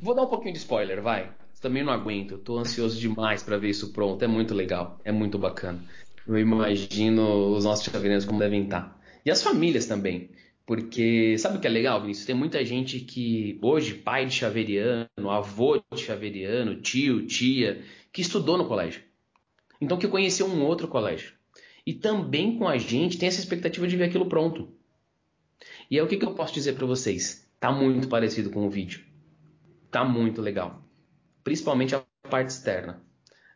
Vou 0.02 0.16
dar 0.16 0.24
um 0.24 0.28
pouquinho 0.28 0.54
de 0.54 0.60
spoiler, 0.60 1.02
vai. 1.02 1.30
Também 1.66 1.82
não 1.82 1.92
aguento, 1.92 2.36
estou 2.36 2.60
ansioso 2.60 3.00
demais 3.00 3.42
para 3.42 3.58
ver 3.58 3.72
isso 3.72 3.92
pronto. 3.92 4.24
É 4.24 4.28
muito 4.28 4.54
legal, 4.54 5.02
é 5.04 5.12
muito 5.12 5.40
bacana. 5.40 5.84
Eu 6.28 6.38
imagino 6.38 7.56
os 7.56 7.66
nossos 7.66 7.84
chaveirenses 7.84 8.24
como 8.24 8.38
devem 8.38 8.66
estar. 8.66 9.02
E 9.26 9.32
as 9.32 9.42
famílias 9.42 9.88
também. 9.88 10.30
Porque 10.64 11.36
sabe 11.40 11.58
o 11.58 11.60
que 11.60 11.66
é 11.66 11.70
legal, 11.72 12.00
Vinícius? 12.00 12.28
Tem 12.28 12.36
muita 12.36 12.64
gente 12.64 13.00
que 13.00 13.58
hoje, 13.64 13.96
pai 13.96 14.28
de 14.28 14.36
chaveriano, 14.36 15.32
avô 15.32 15.82
de 15.92 16.00
chaveriano, 16.00 16.82
tio, 16.82 17.26
tia, 17.26 17.82
que 18.14 18.22
estudou 18.22 18.60
no 18.60 18.68
colégio. 18.68 19.02
Então 19.82 19.98
que 19.98 20.08
conheceu 20.08 20.46
um 20.46 20.62
outro 20.62 20.88
colégio. 20.88 21.34
E 21.84 21.96
também 21.96 22.60
com 22.60 22.68
a 22.68 22.78
gente 22.78 23.18
tem 23.18 23.28
essa 23.28 23.40
expectativa 23.40 23.88
de 23.88 23.98
ver 23.98 24.04
aquilo 24.04 24.28
pronto. 24.28 24.70
E 25.90 25.98
é 25.98 26.04
o 26.04 26.08
que, 26.08 26.18
que 26.18 26.26
eu 26.26 26.36
posso 26.36 26.54
dizer 26.54 26.74
para 26.76 26.86
vocês? 26.86 27.50
Tá 27.60 27.72
muito 27.72 28.08
parecido 28.08 28.52
com 28.52 28.68
o 28.68 28.70
vídeo. 28.70 29.04
Tá 29.90 30.06
muito 30.06 30.44
legal. 30.44 30.85
Principalmente 31.46 31.96
a 31.96 32.04
parte 32.30 32.50
externa. 32.50 33.00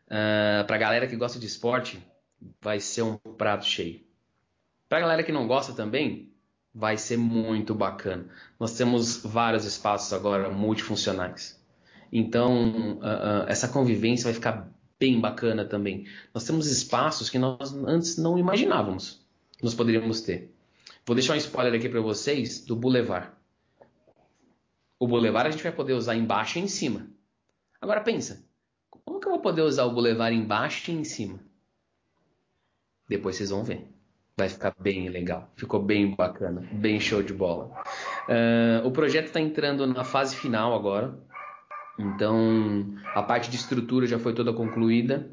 Uh, 0.06 0.64
pra 0.66 0.78
galera 0.78 1.08
que 1.08 1.16
gosta 1.16 1.40
de 1.40 1.46
esporte, 1.46 2.00
vai 2.62 2.78
ser 2.78 3.02
um 3.02 3.16
prato 3.16 3.66
cheio. 3.66 4.00
Pra 4.88 5.00
galera 5.00 5.24
que 5.24 5.32
não 5.32 5.46
gosta 5.46 5.72
também, 5.72 6.32
vai 6.72 6.96
ser 6.96 7.16
muito 7.16 7.74
bacana. 7.74 8.26
Nós 8.58 8.76
temos 8.76 9.22
vários 9.24 9.64
espaços 9.64 10.12
agora 10.12 10.48
multifuncionais. 10.48 11.60
Então, 12.12 12.98
uh, 12.98 13.00
uh, 13.00 13.48
essa 13.48 13.66
convivência 13.66 14.24
vai 14.24 14.34
ficar 14.34 14.72
bem 14.98 15.20
bacana 15.20 15.64
também. 15.64 16.06
Nós 16.32 16.44
temos 16.44 16.68
espaços 16.68 17.28
que 17.28 17.38
nós 17.40 17.74
antes 17.74 18.16
não 18.16 18.38
imaginávamos 18.38 19.20
que 19.58 19.64
nós 19.64 19.74
poderíamos 19.74 20.20
ter. 20.20 20.54
Vou 21.04 21.16
deixar 21.16 21.34
um 21.34 21.38
spoiler 21.38 21.74
aqui 21.74 21.88
para 21.88 22.00
vocês 22.00 22.64
do 22.64 22.76
Boulevard. 22.76 23.32
O 24.96 25.08
Boulevard 25.08 25.48
a 25.48 25.50
gente 25.50 25.62
vai 25.64 25.72
poder 25.72 25.94
usar 25.94 26.14
embaixo 26.14 26.58
e 26.58 26.62
em 26.62 26.68
cima. 26.68 27.08
Agora 27.80 28.00
pensa, 28.00 28.44
como 28.90 29.20
que 29.20 29.26
eu 29.26 29.32
vou 29.32 29.40
poder 29.40 29.62
usar 29.62 29.84
o 29.84 29.92
Boulevard 29.92 30.36
embaixo 30.36 30.90
e 30.90 30.94
em 30.94 31.04
cima? 31.04 31.40
Depois 33.08 33.36
vocês 33.36 33.50
vão 33.50 33.64
ver 33.64 33.88
vai 34.40 34.48
ficar 34.48 34.74
bem 34.80 35.08
legal. 35.08 35.50
Ficou 35.54 35.82
bem 35.82 36.14
bacana, 36.14 36.66
bem 36.72 36.98
show 36.98 37.22
de 37.22 37.32
bola. 37.32 37.70
Uh, 38.26 38.86
o 38.86 38.90
projeto 38.90 39.26
está 39.26 39.40
entrando 39.40 39.86
na 39.86 40.02
fase 40.02 40.34
final 40.34 40.74
agora, 40.74 41.14
então 41.98 42.96
a 43.14 43.22
parte 43.22 43.50
de 43.50 43.56
estrutura 43.56 44.06
já 44.06 44.18
foi 44.18 44.32
toda 44.32 44.52
concluída. 44.52 45.30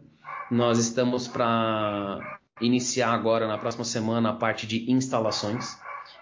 Nós 0.51 0.77
estamos 0.77 1.27
para 1.27 2.39
iniciar 2.59 3.11
agora 3.11 3.47
na 3.47 3.57
próxima 3.57 3.85
semana 3.85 4.29
a 4.29 4.33
parte 4.33 4.67
de 4.67 4.91
instalações. 4.91 5.77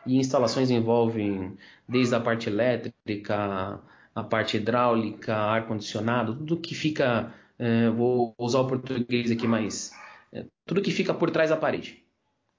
E 0.06 0.18
instalações 0.18 0.70
envolvem 0.70 1.58
desde 1.88 2.14
a 2.14 2.20
parte 2.20 2.50
elétrica, 2.50 3.80
a 4.16 4.24
parte 4.24 4.58
hidráulica, 4.58 5.36
ar 5.36 5.68
condicionado, 5.68 6.36
tudo 6.36 6.58
que 6.58 6.74
fica, 6.74 7.34
uh, 7.60 7.94
vou 7.94 8.34
usar 8.40 8.62
o 8.62 8.68
português 8.68 9.30
aqui, 9.30 9.48
mas 9.48 9.92
uh, 10.34 10.48
tudo 10.66 10.82
que 10.82 10.92
fica 10.92 11.14
por 11.14 11.30
trás 11.30 11.50
da 11.50 11.58
parede 11.58 12.06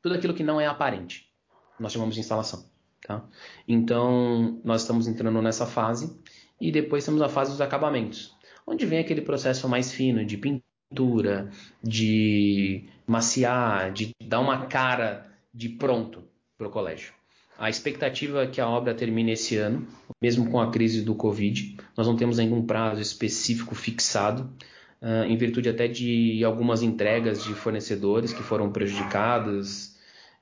tudo 0.07 0.15
aquilo 0.15 0.35
que 0.35 0.45
não 0.45 0.61
é 0.61 0.67
aparente. 0.69 1.29
Nós 1.81 1.93
chamamos 1.93 2.15
de 2.15 2.21
instalação. 2.21 2.65
Tá? 3.05 3.25
Então, 3.67 4.61
nós 4.65 4.83
estamos 4.83 5.09
entrando 5.09 5.43
nessa 5.43 5.67
fase 5.67 6.17
e 6.61 6.71
depois 6.71 7.05
temos 7.05 7.21
a 7.21 7.29
fase 7.29 7.51
dos 7.51 7.61
acabamentos, 7.61 8.33
onde 8.65 8.87
vem 8.87 9.01
aquele 9.01 9.21
processo 9.21 9.69
mais 9.69 9.93
fino 9.93 10.25
de 10.25 10.37
pintura, 10.37 11.51
de 11.83 12.89
maciar, 13.05 13.93
de 13.93 14.13
dar 14.25 14.39
uma 14.39 14.67
cara 14.67 15.27
de 15.53 15.71
pronto 15.71 16.23
para 16.57 16.69
o 16.69 16.71
colégio. 16.71 17.13
A 17.59 17.71
expectativa 17.71 18.43
é 18.43 18.47
que 18.47 18.61
a 18.61 18.69
obra 18.69 18.95
termine 18.95 19.33
esse 19.33 19.57
ano, 19.57 19.87
mesmo 20.21 20.51
com 20.51 20.61
a 20.61 20.71
crise 20.71 21.03
do 21.03 21.15
Covid. 21.15 21.77
Nós 21.97 22.07
não 22.07 22.17
temos 22.17 22.39
ainda 22.39 22.55
um 22.55 22.67
prazo 22.67 23.01
específico 23.01 23.75
fixado, 23.75 24.51
uh, 25.01 25.25
em 25.25 25.37
virtude 25.37 25.69
até 25.69 25.89
de 25.89 26.45
algumas 26.45 26.83
entregas 26.83 27.43
de 27.43 27.55
fornecedores 27.55 28.33
que 28.33 28.43
foram 28.43 28.71
prejudicadas, 28.71 29.97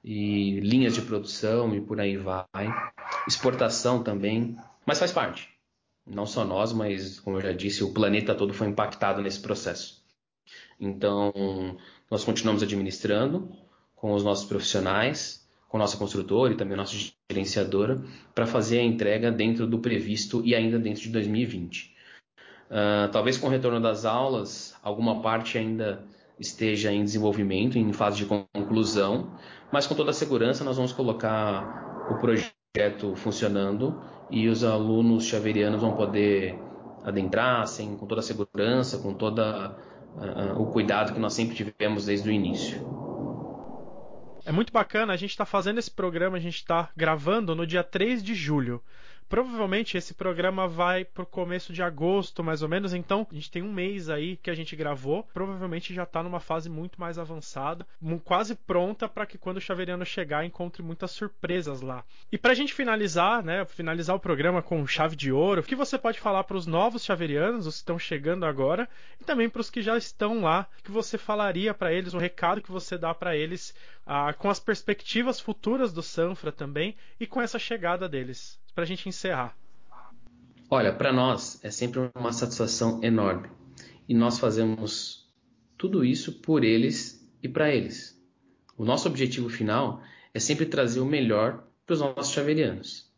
e 0.04 0.60
linhas 0.60 0.94
de 0.94 1.00
produção 1.00 1.74
e 1.74 1.80
por 1.80 1.98
aí 1.98 2.16
vai. 2.18 2.44
Exportação 3.26 4.02
também, 4.02 4.56
mas 4.84 4.98
faz 4.98 5.10
parte. 5.10 5.48
Não 6.06 6.26
só 6.26 6.44
nós, 6.44 6.72
mas 6.74 7.18
como 7.18 7.38
eu 7.38 7.40
já 7.40 7.52
disse, 7.52 7.82
o 7.82 7.94
planeta 7.94 8.34
todo 8.34 8.52
foi 8.52 8.68
impactado 8.68 9.22
nesse 9.22 9.40
processo. 9.40 10.04
Então, 10.78 11.32
nós 12.10 12.22
continuamos 12.22 12.62
administrando 12.62 13.50
com 13.96 14.12
os 14.12 14.22
nossos 14.22 14.44
profissionais, 14.44 15.43
com 15.74 15.78
nossa 15.78 15.96
construtora 15.96 16.52
e 16.52 16.56
também 16.56 16.76
nossa 16.76 16.94
gerenciadora, 17.28 18.00
para 18.32 18.46
fazer 18.46 18.78
a 18.78 18.82
entrega 18.84 19.32
dentro 19.32 19.66
do 19.66 19.80
previsto 19.80 20.40
e 20.44 20.54
ainda 20.54 20.78
dentro 20.78 21.02
de 21.02 21.08
2020. 21.08 21.86
Uh, 21.86 21.90
ah, 22.70 23.08
talvez 23.10 23.36
com 23.36 23.48
o 23.48 23.50
retorno 23.50 23.80
das 23.80 24.04
aulas, 24.04 24.76
alguma 24.84 25.20
parte 25.20 25.58
ainda 25.58 26.04
esteja 26.38 26.92
em 26.92 27.02
desenvolvimento, 27.02 27.76
em 27.76 27.92
fase 27.92 28.18
de 28.18 28.24
conclusão, 28.24 29.36
mas 29.72 29.84
com 29.84 29.96
toda 29.96 30.10
a 30.10 30.14
segurança 30.14 30.62
nós 30.62 30.76
vamos 30.76 30.92
colocar 30.92 32.06
o 32.08 32.18
projeto 32.18 33.16
funcionando 33.16 34.00
e 34.30 34.46
os 34.46 34.62
alunos 34.62 35.24
chaverianos 35.24 35.80
vão 35.80 35.96
poder 35.96 36.56
adentrar 37.02 37.66
sem, 37.66 37.96
com 37.96 38.06
toda 38.06 38.20
a 38.20 38.22
segurança, 38.22 38.98
com 38.98 39.12
todo 39.12 39.40
uh, 39.40 40.62
o 40.62 40.66
cuidado 40.66 41.12
que 41.12 41.18
nós 41.18 41.32
sempre 41.32 41.56
tivemos 41.56 42.06
desde 42.06 42.28
o 42.28 42.32
início. 42.32 42.93
É 44.46 44.52
muito 44.52 44.72
bacana, 44.72 45.12
a 45.12 45.16
gente 45.16 45.30
está 45.30 45.46
fazendo 45.46 45.78
esse 45.78 45.90
programa, 45.90 46.36
a 46.36 46.40
gente 46.40 46.56
está 46.56 46.90
gravando 46.94 47.54
no 47.54 47.66
dia 47.66 47.82
3 47.82 48.22
de 48.22 48.34
julho. 48.34 48.82
Provavelmente 49.28 49.96
esse 49.96 50.14
programa 50.14 50.68
vai 50.68 51.04
pro 51.04 51.26
começo 51.26 51.72
de 51.72 51.82
agosto, 51.82 52.44
mais 52.44 52.62
ou 52.62 52.68
menos. 52.68 52.94
Então, 52.94 53.26
a 53.30 53.34
gente 53.34 53.50
tem 53.50 53.62
um 53.62 53.72
mês 53.72 54.08
aí 54.08 54.36
que 54.36 54.50
a 54.50 54.54
gente 54.54 54.76
gravou. 54.76 55.24
Provavelmente 55.32 55.94
já 55.94 56.04
está 56.04 56.22
numa 56.22 56.40
fase 56.40 56.68
muito 56.68 57.00
mais 57.00 57.18
avançada, 57.18 57.86
quase 58.24 58.54
pronta 58.54 59.08
para 59.08 59.26
que 59.26 59.38
quando 59.38 59.58
o 59.58 59.60
Chaveriano 59.60 60.04
chegar 60.04 60.44
encontre 60.44 60.82
muitas 60.82 61.10
surpresas 61.10 61.80
lá. 61.80 62.04
E 62.30 62.38
para 62.38 62.52
a 62.52 62.54
gente 62.54 62.74
finalizar, 62.74 63.42
né, 63.42 63.64
finalizar 63.64 64.14
o 64.14 64.20
programa 64.20 64.62
com 64.62 64.86
chave 64.86 65.16
de 65.16 65.32
ouro, 65.32 65.60
o 65.60 65.64
que 65.64 65.76
você 65.76 65.98
pode 65.98 66.20
falar 66.20 66.44
para 66.44 66.56
os 66.56 66.66
novos 66.66 67.04
Chaverianos, 67.04 67.66
os 67.66 67.74
que 67.74 67.80
estão 67.80 67.98
chegando 67.98 68.44
agora, 68.44 68.88
e 69.20 69.24
também 69.24 69.48
para 69.48 69.60
os 69.60 69.70
que 69.70 69.82
já 69.82 69.96
estão 69.96 70.42
lá, 70.42 70.66
que 70.82 70.90
você 70.90 71.18
falaria 71.18 71.74
para 71.74 71.92
eles, 71.92 72.14
um 72.14 72.18
recado 72.18 72.62
que 72.62 72.70
você 72.70 72.96
dá 72.98 73.14
para 73.14 73.36
eles 73.36 73.74
ah, 74.06 74.32
com 74.32 74.48
as 74.50 74.60
perspectivas 74.60 75.40
futuras 75.40 75.92
do 75.92 76.02
Sanfra 76.02 76.52
também 76.52 76.96
e 77.18 77.26
com 77.26 77.40
essa 77.40 77.58
chegada 77.58 78.08
deles 78.08 78.62
para 78.74 78.84
a 78.84 78.86
gente 78.86 79.08
encerrar? 79.08 79.56
Olha, 80.68 80.92
para 80.92 81.12
nós 81.12 81.62
é 81.62 81.70
sempre 81.70 82.10
uma 82.14 82.32
satisfação 82.32 83.00
enorme. 83.02 83.48
E 84.08 84.14
nós 84.14 84.38
fazemos 84.38 85.30
tudo 85.78 86.04
isso 86.04 86.40
por 86.40 86.64
eles 86.64 87.24
e 87.42 87.48
para 87.48 87.72
eles. 87.72 88.20
O 88.76 88.84
nosso 88.84 89.08
objetivo 89.08 89.48
final 89.48 90.02
é 90.32 90.40
sempre 90.40 90.66
trazer 90.66 91.00
o 91.00 91.06
melhor 91.06 91.64
para 91.86 91.94
os 91.94 92.00
nossos 92.00 92.32
chaverianos. 92.32 93.08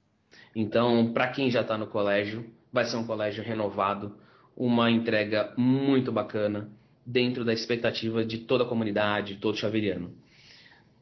Então, 0.55 1.13
para 1.13 1.29
quem 1.29 1.51
já 1.51 1.63
está 1.63 1.79
no 1.79 1.87
colégio, 1.87 2.45
vai 2.73 2.85
ser 2.85 2.97
um 2.97 3.07
colégio 3.07 3.43
renovado, 3.43 4.17
uma 4.57 4.91
entrega 4.91 5.55
muito 5.57 6.13
bacana, 6.13 6.71
dentro 7.05 7.45
da 7.45 7.53
expectativa 7.53 8.25
de 8.25 8.39
toda 8.39 8.65
a 8.65 8.67
comunidade, 8.67 9.37
todo 9.37 9.57
chaveriano. 9.57 10.13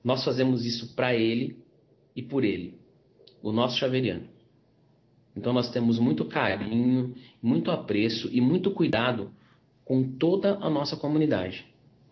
Nós 0.04 0.22
fazemos 0.22 0.66
isso 0.66 0.94
para 0.94 1.14
ele 1.14 1.58
e 2.14 2.22
por 2.22 2.44
ele, 2.44 2.78
o 3.42 3.50
nosso 3.50 3.78
chaveriano. 3.78 4.33
Então 5.36 5.52
nós 5.52 5.70
temos 5.70 5.98
muito 5.98 6.24
carinho, 6.24 7.14
muito 7.42 7.70
apreço 7.70 8.28
e 8.32 8.40
muito 8.40 8.70
cuidado 8.70 9.30
com 9.84 10.02
toda 10.02 10.56
a 10.60 10.70
nossa 10.70 10.96
comunidade 10.96 11.66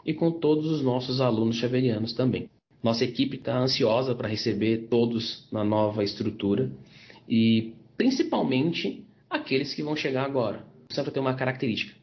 e 0.04 0.12
com 0.12 0.30
todos 0.30 0.70
os 0.70 0.82
nossos 0.82 1.20
alunos 1.20 1.56
chaverianos 1.56 2.12
também. 2.12 2.50
Nossa 2.82 3.04
equipe 3.04 3.36
está 3.36 3.56
ansiosa 3.56 4.14
para 4.14 4.28
receber 4.28 4.88
todos 4.90 5.46
na 5.52 5.64
nova 5.64 6.02
estrutura 6.02 6.70
e 7.28 7.74
principalmente 7.96 9.04
aqueles 9.30 9.72
que 9.72 9.82
vão 9.82 9.94
chegar 9.94 10.24
agora. 10.24 10.66
Sempre 10.90 11.12
tem 11.12 11.20
uma 11.22 11.34
característica: 11.34 11.94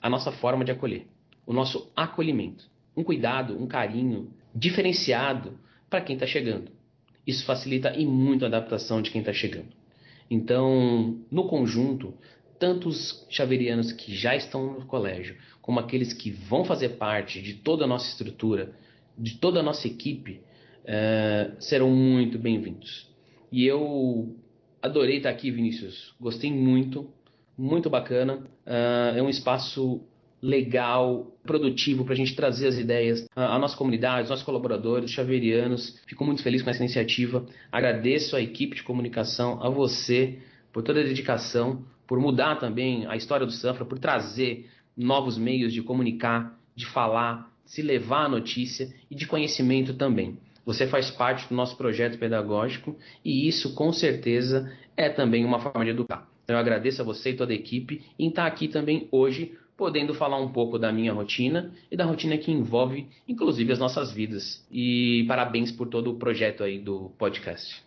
a 0.00 0.08
nossa 0.08 0.32
forma 0.32 0.64
de 0.64 0.72
acolher 0.72 1.06
o 1.46 1.52
nosso 1.52 1.90
acolhimento, 1.94 2.64
um 2.96 3.02
cuidado, 3.02 3.60
um 3.60 3.66
carinho 3.66 4.30
diferenciado 4.54 5.58
para 5.90 6.00
quem 6.00 6.14
está 6.14 6.26
chegando. 6.26 6.70
Isso 7.26 7.44
facilita 7.44 7.94
e 7.96 8.06
muito 8.06 8.44
a 8.44 8.48
adaptação 8.48 9.00
de 9.02 9.10
quem 9.10 9.20
está 9.20 9.32
chegando. 9.32 9.68
Então, 10.30 11.20
no 11.30 11.46
conjunto, 11.46 12.14
tanto 12.58 12.88
os 12.88 13.26
chaverianos 13.28 13.92
que 13.92 14.14
já 14.14 14.34
estão 14.34 14.78
no 14.80 14.86
colégio, 14.86 15.36
como 15.60 15.80
aqueles 15.80 16.12
que 16.12 16.30
vão 16.30 16.64
fazer 16.64 16.90
parte 16.90 17.40
de 17.42 17.54
toda 17.54 17.84
a 17.84 17.86
nossa 17.86 18.08
estrutura, 18.08 18.72
de 19.16 19.36
toda 19.38 19.60
a 19.60 19.62
nossa 19.62 19.86
equipe, 19.86 20.40
é, 20.84 21.52
serão 21.58 21.90
muito 21.90 22.38
bem-vindos. 22.38 23.08
E 23.50 23.64
eu 23.66 24.36
adorei 24.82 25.18
estar 25.18 25.30
aqui, 25.30 25.50
Vinícius. 25.50 26.14
Gostei 26.20 26.52
muito, 26.52 27.10
muito 27.56 27.88
bacana. 27.88 28.46
É, 28.66 29.18
é 29.18 29.22
um 29.22 29.28
espaço 29.28 30.02
legal, 30.44 31.34
produtivo 31.42 32.04
para 32.04 32.12
a 32.12 32.16
gente 32.16 32.36
trazer 32.36 32.66
as 32.66 32.76
ideias 32.76 33.26
à 33.34 33.58
nossa 33.58 33.74
comunidade, 33.74 34.20
aos 34.20 34.28
nossos 34.28 34.44
colaboradores, 34.44 35.10
chaverianos. 35.10 35.98
Fico 36.06 36.22
muito 36.22 36.42
feliz 36.42 36.60
com 36.60 36.68
essa 36.68 36.84
iniciativa. 36.84 37.46
Agradeço 37.72 38.36
à 38.36 38.42
equipe 38.42 38.76
de 38.76 38.82
comunicação, 38.82 39.62
a 39.64 39.70
você 39.70 40.38
por 40.70 40.82
toda 40.82 41.00
a 41.00 41.02
dedicação, 41.02 41.82
por 42.06 42.20
mudar 42.20 42.56
também 42.56 43.06
a 43.06 43.16
história 43.16 43.46
do 43.46 43.52
Sanfra, 43.52 43.86
por 43.86 43.98
trazer 43.98 44.68
novos 44.94 45.38
meios 45.38 45.72
de 45.72 45.80
comunicar, 45.80 46.60
de 46.76 46.84
falar, 46.84 47.50
se 47.64 47.80
levar 47.80 48.26
a 48.26 48.28
notícia 48.28 48.92
e 49.10 49.14
de 49.14 49.26
conhecimento 49.26 49.94
também. 49.94 50.36
Você 50.66 50.86
faz 50.86 51.10
parte 51.10 51.48
do 51.48 51.54
nosso 51.54 51.74
projeto 51.74 52.18
pedagógico 52.18 52.94
e 53.24 53.48
isso 53.48 53.74
com 53.74 53.90
certeza 53.94 54.70
é 54.94 55.08
também 55.08 55.42
uma 55.42 55.58
forma 55.58 55.86
de 55.86 55.92
educar. 55.92 56.28
Então 56.44 56.54
eu 56.54 56.60
agradeço 56.60 57.00
a 57.00 57.04
você 57.04 57.30
e 57.30 57.36
toda 57.36 57.52
a 57.52 57.56
equipe 57.56 58.02
em 58.18 58.28
estar 58.28 58.46
aqui 58.46 58.68
também 58.68 59.08
hoje 59.10 59.56
podendo 59.76 60.14
falar 60.14 60.38
um 60.38 60.48
pouco 60.48 60.78
da 60.78 60.92
minha 60.92 61.12
rotina 61.12 61.72
e 61.90 61.96
da 61.96 62.04
rotina 62.04 62.38
que 62.38 62.50
envolve, 62.50 63.08
inclusive, 63.28 63.72
as 63.72 63.78
nossas 63.78 64.12
vidas. 64.12 64.64
E 64.70 65.24
parabéns 65.26 65.72
por 65.72 65.88
todo 65.88 66.10
o 66.10 66.16
projeto 66.16 66.62
aí 66.62 66.78
do 66.78 67.10
podcast. 67.18 67.82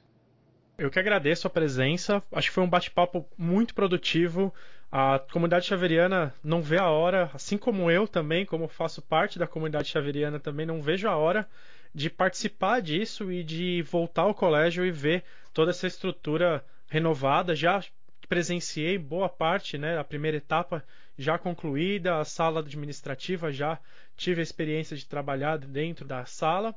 Eu 0.77 0.91
que 0.91 0.99
agradeço 0.99 1.47
a 1.47 1.49
presença. 1.49 2.21
Acho 2.31 2.49
que 2.49 2.53
foi 2.53 2.63
um 2.63 2.69
bate-papo 2.69 3.25
muito 3.37 3.73
produtivo. 3.73 4.53
A 4.91 5.19
comunidade 5.19 5.65
chaveriana 5.65 6.33
não 6.43 6.61
vê 6.61 6.77
a 6.77 6.89
hora, 6.89 7.31
assim 7.33 7.57
como 7.57 7.89
eu 7.89 8.07
também, 8.07 8.45
como 8.45 8.67
faço 8.67 9.01
parte 9.01 9.39
da 9.39 9.47
comunidade 9.47 9.89
chaveriana 9.89 10.39
também, 10.39 10.65
não 10.65 10.81
vejo 10.81 11.07
a 11.09 11.15
hora 11.15 11.47
de 11.93 12.09
participar 12.09 12.79
disso 12.79 13.31
e 13.31 13.43
de 13.43 13.81
voltar 13.81 14.23
ao 14.23 14.35
colégio 14.35 14.85
e 14.85 14.91
ver 14.91 15.23
toda 15.53 15.71
essa 15.71 15.87
estrutura 15.87 16.63
renovada. 16.87 17.55
Já 17.55 17.83
presenciei 18.27 18.97
boa 18.97 19.29
parte, 19.29 19.77
né, 19.77 19.97
a 19.97 20.03
primeira 20.03 20.37
etapa 20.37 20.83
já 21.17 21.37
concluída, 21.37 22.19
a 22.19 22.25
sala 22.25 22.59
administrativa 22.59 23.51
já 23.51 23.79
tive 24.15 24.41
a 24.41 24.43
experiência 24.43 24.95
de 24.95 25.05
trabalhar 25.05 25.57
dentro 25.57 26.05
da 26.05 26.25
sala 26.25 26.75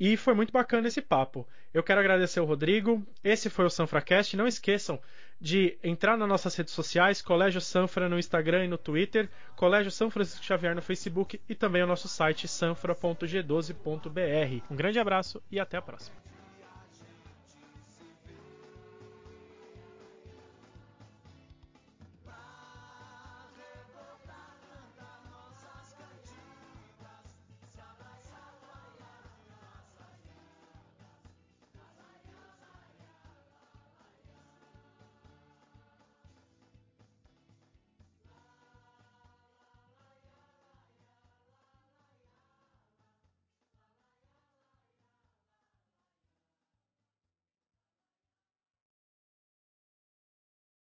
e 0.00 0.16
foi 0.16 0.32
muito 0.32 0.50
bacana 0.50 0.88
esse 0.88 1.02
papo. 1.02 1.46
Eu 1.74 1.82
quero 1.82 2.00
agradecer 2.00 2.40
o 2.40 2.46
Rodrigo. 2.46 3.06
Esse 3.22 3.50
foi 3.50 3.66
o 3.66 3.70
Sanfracast. 3.70 4.34
Não 4.34 4.46
esqueçam 4.46 4.98
de 5.38 5.76
entrar 5.84 6.16
nas 6.16 6.26
nossas 6.26 6.56
redes 6.56 6.72
sociais, 6.72 7.20
Colégio 7.20 7.60
Sanfra 7.60 8.08
no 8.08 8.18
Instagram 8.18 8.64
e 8.64 8.68
no 8.68 8.78
Twitter, 8.78 9.28
Colégio 9.56 9.90
São 9.90 10.10
Francisco 10.10 10.44
Xavier 10.44 10.74
no 10.74 10.80
Facebook 10.80 11.38
e 11.46 11.54
também 11.54 11.82
o 11.82 11.86
nosso 11.86 12.08
site 12.08 12.48
sanfra.g12.br. 12.48 14.64
Um 14.70 14.76
grande 14.76 14.98
abraço 14.98 15.42
e 15.50 15.60
até 15.60 15.76
a 15.76 15.82
próxima. 15.82 16.29